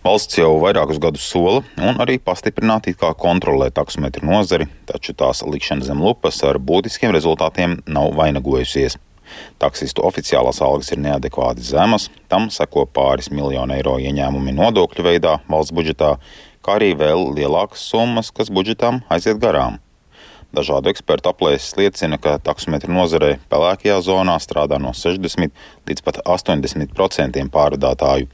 Valsts 0.00 0.38
jau 0.38 0.54
vairākus 0.62 0.98
gadus 1.02 1.26
sola 1.28 1.60
un 1.76 1.98
arī 2.00 2.16
pastiprināt 2.24 2.88
it 2.88 2.96
kā 3.02 3.10
kontrolē 3.14 3.68
taksometru 3.76 4.24
nozari, 4.24 4.66
taču 4.88 5.12
tās 5.12 5.42
likšana 5.44 5.84
zem 5.84 6.00
lupas 6.00 6.40
ar 6.48 6.56
būtiskiem 6.56 7.12
rezultātiem 7.12 7.76
nav 7.86 8.14
vainagojusies. 8.16 8.96
Taksistu 9.60 10.02
oficiālās 10.08 10.62
algas 10.64 10.90
ir 10.90 11.02
neadekvāti 11.04 11.62
zemas, 11.62 12.08
tam 12.32 12.48
seko 12.50 12.86
pāris 12.88 13.28
miljonu 13.30 13.76
eiro 13.76 13.98
ieņēmumi 14.00 14.56
nodokļu 14.56 15.06
veidā 15.06 15.36
valsts 15.52 15.76
budžetā, 15.76 16.16
kā 16.64 16.80
arī 16.80 16.94
vēl 16.98 17.28
lielākas 17.36 17.84
summas, 17.92 18.32
kas 18.32 18.50
budžetam 18.50 19.04
aiziet 19.12 19.38
garām. 19.38 19.78
Dažādu 20.56 20.90
ekspertu 20.90 21.30
aplēses 21.30 21.76
liecina, 21.78 22.18
ka 22.18 22.38
taksometru 22.42 22.90
nozarē 22.94 23.36
pelēkajā 23.52 24.00
zonā 24.02 24.34
strādā 24.42 24.80
no 24.82 24.90
60 24.96 25.54
līdz 25.86 26.02
pat 26.06 26.18
80 26.26 26.94
procentiem 26.96 27.50
pārvadātāju. 27.54 28.26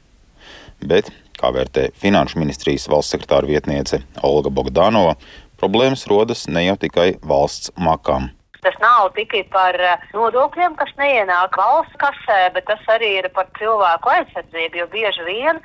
Bet, 0.81 1.11
kā 1.37 1.51
vērtē 1.53 1.91
Finanšu 1.97 2.41
ministrijas 2.41 2.87
valsts 2.89 3.13
sekretāra 3.13 3.49
vietniece 3.49 4.01
Olga 4.25 4.49
Bogdanova, 4.49 5.13
problēmas 5.61 6.07
rodas 6.09 6.47
ne 6.49 6.65
jau 6.65 6.77
tikai 6.81 7.11
valsts 7.21 7.73
makām. 7.77 8.31
Tas 8.67 8.75
nav 8.83 9.13
tikai 9.15 9.45
par 9.47 9.77
eh, 9.79 10.01
nodokļiem, 10.11 10.73
kas 10.75 10.89
neienāk 10.99 11.55
valsts 11.55 11.95
kasē, 12.01 12.39
bet 12.51 12.65
tas 12.67 12.81
arī 12.91 13.13
ir 13.21 13.27
par 13.31 13.47
cilvēku 13.55 14.11
aizsardzību, 14.11 14.81
jo 14.81 14.87
bieži 14.91 15.23
vien 15.23 15.61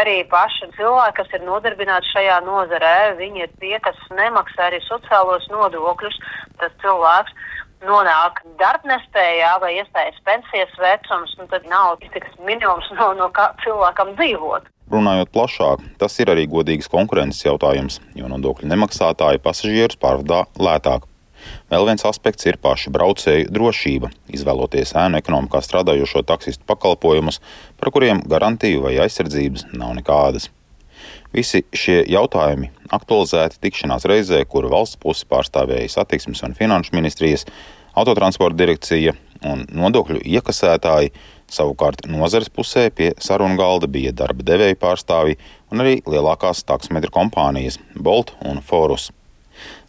arī 0.00 0.16
paši 0.32 0.66
cilvēki, 0.74 1.14
kas 1.20 1.36
ir 1.38 1.44
nodarbināti 1.46 2.10
šajā 2.10 2.40
nozarē, 2.48 2.96
viņi 3.20 3.44
ir 3.44 3.52
tie, 3.62 3.76
kas 3.84 4.00
nemaksā 4.18 4.66
arī 4.66 4.80
sociālos 4.82 5.46
nodokļus. 5.52 6.18
Tas 6.58 6.74
cilvēks 6.82 7.38
nonāk 7.86 8.42
darbnespējā 8.58 9.52
vai 9.62 9.76
iestājas 9.76 10.18
pensijas 10.26 10.74
vecums, 10.82 11.36
un 11.38 11.52
tad 11.54 11.70
nav 11.70 12.00
tik 12.02 12.26
minimums 12.42 12.90
no, 12.98 13.12
no 13.20 13.30
kā 13.30 13.52
cilvēkam 13.62 14.16
dzīvot. 14.18 14.66
Runājot 14.90 15.30
plašāk, 15.30 15.86
tas 16.02 16.18
ir 16.18 16.34
arī 16.34 16.48
godīgas 16.50 16.90
konkurences 16.90 17.46
jautājums, 17.46 18.00
jo 18.18 18.26
nodokļu 18.26 18.72
nemaksātāji 18.74 19.38
pasažierus 19.46 20.02
pārvadā 20.02 20.42
lētāk. 20.58 21.06
Vēl 21.70 21.86
viens 21.88 22.06
aspekts 22.08 22.46
ir 22.48 22.58
paša 22.62 22.92
braucēju 22.94 23.50
drošība, 23.54 24.10
izvēloties 24.34 24.94
ēnu 24.98 25.20
ekonomikā 25.20 25.62
strādājošo 25.64 26.24
taksistu 26.28 26.66
pakalpojumus, 26.68 27.40
par 27.80 27.92
kuriem 27.94 28.24
garantiju 28.28 28.86
vai 28.86 28.96
aizsardzības 29.04 29.70
nav 29.72 29.94
nekādas. 29.98 30.50
Visi 31.34 31.62
šie 31.76 32.00
jautājumi 32.10 32.72
aktualizēti 32.90 33.60
tikšanās 33.62 34.06
reizē, 34.10 34.42
kuru 34.50 34.72
valsts 34.72 34.98
pusi 35.00 35.28
pārstāvēja 35.30 35.92
satiksmes 35.94 36.42
un 36.46 36.56
finanšu 36.58 36.96
ministrijas, 36.96 37.46
autotransporta 37.94 38.58
direkcija 38.58 39.14
un 39.46 39.62
nodokļu 39.70 40.24
iekasētāji. 40.26 41.12
Savukārt 41.50 42.04
nozares 42.06 42.50
pusē 42.54 42.84
pie 42.94 43.08
sarunu 43.18 43.58
galda 43.58 43.88
bija 43.90 44.12
darba 44.14 44.44
devēja 44.46 44.78
pārstāvji 44.78 45.38
un 45.70 45.82
arī 45.82 45.96
lielākās 46.06 46.62
taksometru 46.66 47.10
kompānijas 47.14 47.80
Bolt 47.94 48.36
un 48.46 48.62
Forus. 48.62 49.10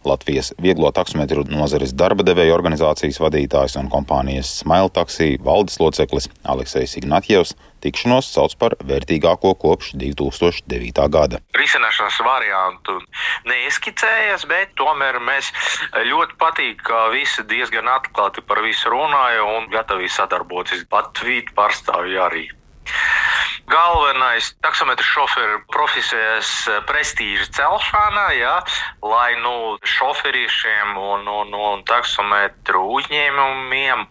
Latvijas 0.05 0.53
vieglo 0.61 0.89
taksometru 0.91 1.43
nozares 1.49 1.93
darba 1.93 2.25
devēja 2.25 2.55
organizācijas 2.55 3.19
vadītājs 3.21 3.77
un 3.81 3.89
kompānijas 3.91 4.49
Smile 4.61 4.89
Taxi 4.93 5.35
valdes 5.45 5.77
loceklis 5.81 6.29
Aleksejs 6.53 6.97
Ignatjevs 7.01 7.53
tikšanos 7.81 8.29
sauc 8.33 8.55
par 8.61 8.75
vērtīgāko 8.85 9.53
kopš 9.61 9.93
2009. 10.01 11.05
gada. 11.15 11.41
Risināšanas 11.57 12.17
variantu 12.25 12.97
neieskicējas, 13.49 14.47
bet 14.49 14.73
tomēr 14.79 15.19
mēs 15.25 15.51
ļoti 16.09 16.37
patīk, 16.41 16.81
ka 16.87 17.09
visi 17.15 17.45
diezgan 17.49 17.89
atklāti 17.97 18.45
par 18.45 18.63
visu 18.65 18.93
runāja 18.93 19.45
un 19.57 19.69
gatavi 19.73 20.09
sadarboties. 20.09 20.87
Pat 20.89 21.21
vītu 21.25 21.53
pārstāvji 21.57 22.19
arī. 22.21 22.47
Galvenais 23.71 24.51
taksometru 24.59 25.05
šoferu 25.05 25.61
profesijas 25.71 26.49
prestiža 26.89 27.45
celšana, 27.55 28.25
ja, 28.35 28.55
lai 29.05 29.37
nu, 29.39 29.77
šoferīšiem 29.95 30.97
un, 30.99 31.27
un, 31.29 31.53
un 31.55 31.83
taksometru 31.87 32.81
uzņēmumiem 32.97 34.07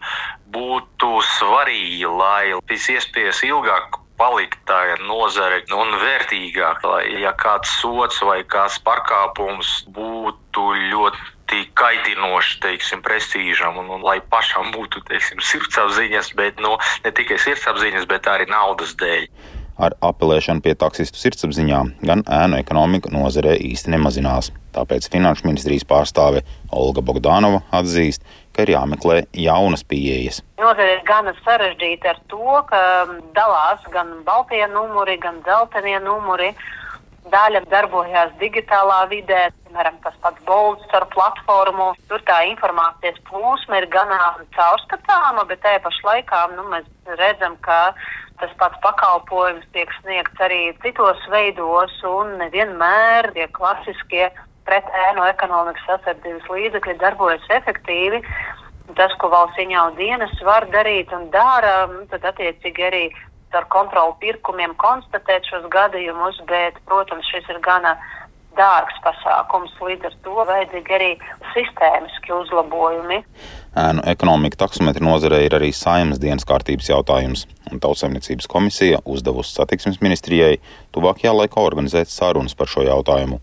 būtu 0.55 1.11
svarīgi, 1.35 2.07
lai 2.23 2.55
pēc 2.71 2.87
iespējas 2.95 3.43
ilgāk 3.51 3.99
palikt 4.21 4.59
tā 4.69 4.81
nozare 5.01 5.61
un 5.73 5.95
vērtīgāk, 6.01 6.83
lai 6.85 7.03
ja 7.23 7.33
kāds 7.37 7.71
sots 7.81 8.21
vai 8.25 8.41
kāds 8.55 8.77
pārkāpums 8.85 9.81
būtu 9.95 10.65
ļoti 10.91 11.29
ļoti 11.51 11.71
kaitinoši 11.75 12.59
teiksim, 12.61 13.01
prestīžam 13.03 13.77
un, 13.77 13.89
un 13.89 14.01
lai 14.03 14.21
pašam 14.21 14.71
būtu 14.71 15.03
teiksim, 15.07 15.39
sirdsapziņas, 15.39 16.33
bet 16.35 16.59
nu, 16.59 16.77
ne 17.03 17.11
tikai 17.11 17.37
sirdsapziņas, 17.37 18.07
bet 18.07 18.27
arī 18.27 18.47
naudas 18.47 18.95
dēļ. 18.95 19.27
Ar 19.81 19.95
apelēšanu 20.01 20.61
pie 20.61 20.75
taksistu 20.75 21.17
sirdsapziņām 21.17 21.95
gan 22.05 22.21
ēnu 22.23 22.59
ekonomika 22.59 23.09
nozarē 23.09 23.55
īsti 23.57 23.91
nemazinās. 23.91 24.51
Tāpēc 24.75 25.09
Finanšu 25.11 25.47
ministrijas 25.47 25.83
pārstāve 25.83 26.43
Olga 26.71 27.01
Bogdanova 27.01 27.63
atzīst, 27.71 28.21
ka 28.53 28.63
ir 28.63 28.75
jāmeklē 28.75 29.25
jaunas 29.33 29.83
pieejas. 29.83 30.43
Nozare 30.61 30.99
ir 30.99 31.01
gan 31.07 31.31
sarežģīta 31.43 32.13
ar 32.13 32.21
to, 32.31 32.61
ka 32.69 32.81
dalās 33.35 33.83
gan 33.91 34.21
baltie 34.23 34.63
numuri, 34.71 35.17
gan 35.19 35.41
dzeltenie 35.43 35.99
numuri. 36.03 36.53
Daļa 37.29 37.61
darbojās 37.69 38.31
digitālā 38.39 39.03
vidē, 39.11 39.51
piemēram, 39.67 39.99
tas 40.01 40.15
pats 40.23 40.41
Bolts 40.47 40.95
ar 40.97 41.05
platformu. 41.13 41.91
Tur 42.09 42.23
tā 42.25 42.39
informācijas 42.49 43.19
plūsma 43.29 43.77
ir 43.77 43.87
gan 43.93 44.09
caurskatāma, 44.55 45.45
bet 45.45 45.61
tajā 45.61 45.83
pašā 45.85 46.07
laikā 46.07 46.41
nu, 46.55 46.65
mēs 46.73 46.87
redzam, 47.21 47.59
ka 47.61 47.93
tas 48.41 48.53
pats 48.57 48.81
pakalpojums 48.81 49.67
tiek 49.75 49.91
sniegts 49.99 50.41
arī 50.41 50.73
citos 50.81 51.21
veidos, 51.29 51.93
un 52.09 52.39
nevienmēr 52.41 53.29
tie 53.37 53.45
klasiskie 53.53 54.31
pret 54.65 54.89
ēnu 55.05 55.27
ekonomikas 55.29 55.85
sasardzības 55.91 56.49
līdzekļi 56.49 56.97
darbojas 57.01 57.45
efektīvi. 57.53 58.23
Tas, 58.97 59.13
ko 59.21 59.29
valsts 59.31 59.61
ieņēmuma 59.61 59.95
dienas 59.95 60.33
var 60.43 60.65
darīt 60.73 61.13
un 61.15 61.29
dara, 61.31 61.85
nu, 61.87 62.01
tad 62.11 62.25
attiecīgi 62.33 62.87
arī 62.89 63.03
ar 63.57 63.67
kontrolu 63.73 64.15
pirkumiem 64.21 64.73
konstatēt 64.81 65.47
šos 65.49 65.67
gadījumus, 65.73 66.41
bet, 66.49 66.79
protams, 66.89 67.27
šis 67.31 67.49
ir 67.51 67.59
gana 67.65 67.95
dārgs 68.57 68.97
pasākums, 69.03 69.73
līdz 69.79 70.09
ar 70.09 70.15
to 70.25 70.43
vajadzīgi 70.49 70.95
arī 70.97 71.11
sistēmiski 71.53 72.33
uzlabojumi. 72.35 73.21
Ēnu 73.79 74.03
ekonomika 74.11 74.59
taksometri 74.65 75.05
nozarē 75.05 75.39
ir 75.45 75.55
arī 75.55 75.71
saimnes 75.75 76.19
dienas 76.19 76.47
kārtības 76.47 76.89
jautājums, 76.91 77.45
un 77.71 77.79
Tautsaimniecības 77.83 78.49
komisija 78.51 78.99
uzdevusi 79.05 79.55
satiksmes 79.55 80.01
ministrijai 80.03 80.59
tuvākajā 80.95 81.33
laikā 81.37 81.63
organizēt 81.63 82.11
sarunas 82.11 82.57
par 82.57 82.71
šo 82.71 82.83
jautājumu. 82.87 83.39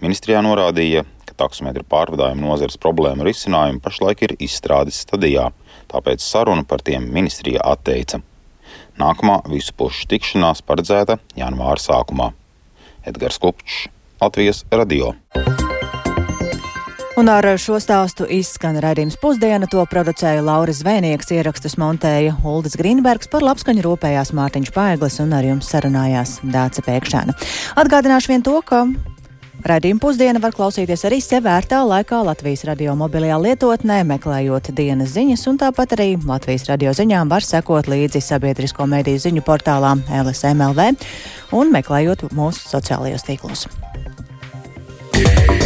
Ministrijā 0.00 0.40
norādīja, 0.46 1.04
ka 1.28 1.36
taksometru 1.44 1.84
pārvadājumu 1.84 2.46
nozares 2.48 2.80
problēmu 2.80 3.26
risinājumu 3.28 3.82
pašlaik 3.84 4.24
ir 4.24 4.36
izstrādes 4.40 5.02
stadijā, 5.04 5.50
tāpēc 5.92 6.24
sarunu 6.24 6.64
par 6.68 6.84
tiem 6.86 7.10
ministrija 7.12 7.66
atteica. 7.66 8.22
Nākamā 8.98 9.40
visu 9.50 9.74
pušu 9.78 10.08
tikšanās 10.10 10.64
paredzēta 10.66 11.20
janvāra 11.38 11.80
sākumā. 11.82 12.32
Edgars 13.06 13.38
Kupčs, 13.40 13.86
Latvijas 14.20 14.64
radio. 14.70 15.14
Un 17.18 17.26
ar 17.26 17.42
šo 17.58 17.80
stāstu 17.82 18.28
izskan 18.30 18.76
raidījums 18.78 19.16
pusdiena. 19.18 19.66
To 19.66 19.82
producēja 19.90 20.38
Lauris 20.46 20.84
Zvēnieks, 20.84 21.32
ierakstus 21.34 21.74
montēja 21.80 22.36
Uldis 22.46 22.78
Grīnbergs, 22.78 23.26
par 23.32 23.42
labskaņu 23.42 23.82
rūpējās 23.82 24.30
Mārtiņš 24.38 24.70
Paeglis 24.76 25.18
un 25.24 25.34
ar 25.34 25.48
jums 25.48 25.66
sarunājās 25.72 26.36
Dāca 26.46 26.84
Pēkšēna. 26.86 27.34
Atgādināšu 27.82 28.30
vien 28.30 28.46
to, 28.46 28.54
ka 28.62 28.84
Radījuma 29.66 29.98
pusdiena 30.02 30.38
var 30.38 30.54
klausīties 30.54 31.02
arī 31.08 31.18
sevērtā 31.24 31.80
laikā 31.82 32.20
Latvijas 32.26 32.62
radio 32.68 32.94
mobilajā 32.98 33.40
lietotnē, 33.42 33.98
meklējot 34.06 34.70
dienas 34.78 35.16
ziņas, 35.16 35.44
un 35.50 35.58
tāpat 35.58 35.96
arī 35.98 36.08
Latvijas 36.22 36.68
radio 36.70 36.94
ziņām 36.94 37.32
var 37.32 37.42
sekot 37.42 37.90
līdzi 37.90 38.22
sabiedrisko 38.22 38.86
mediju 38.86 39.18
ziņu 39.26 39.42
portālā 39.46 39.96
LSMLV 40.22 40.88
un 41.58 41.74
meklējot 41.74 42.28
mūsu 42.38 42.70
sociālajos 42.70 43.26
tīklos. 43.26 43.66
Yeah. 45.18 45.57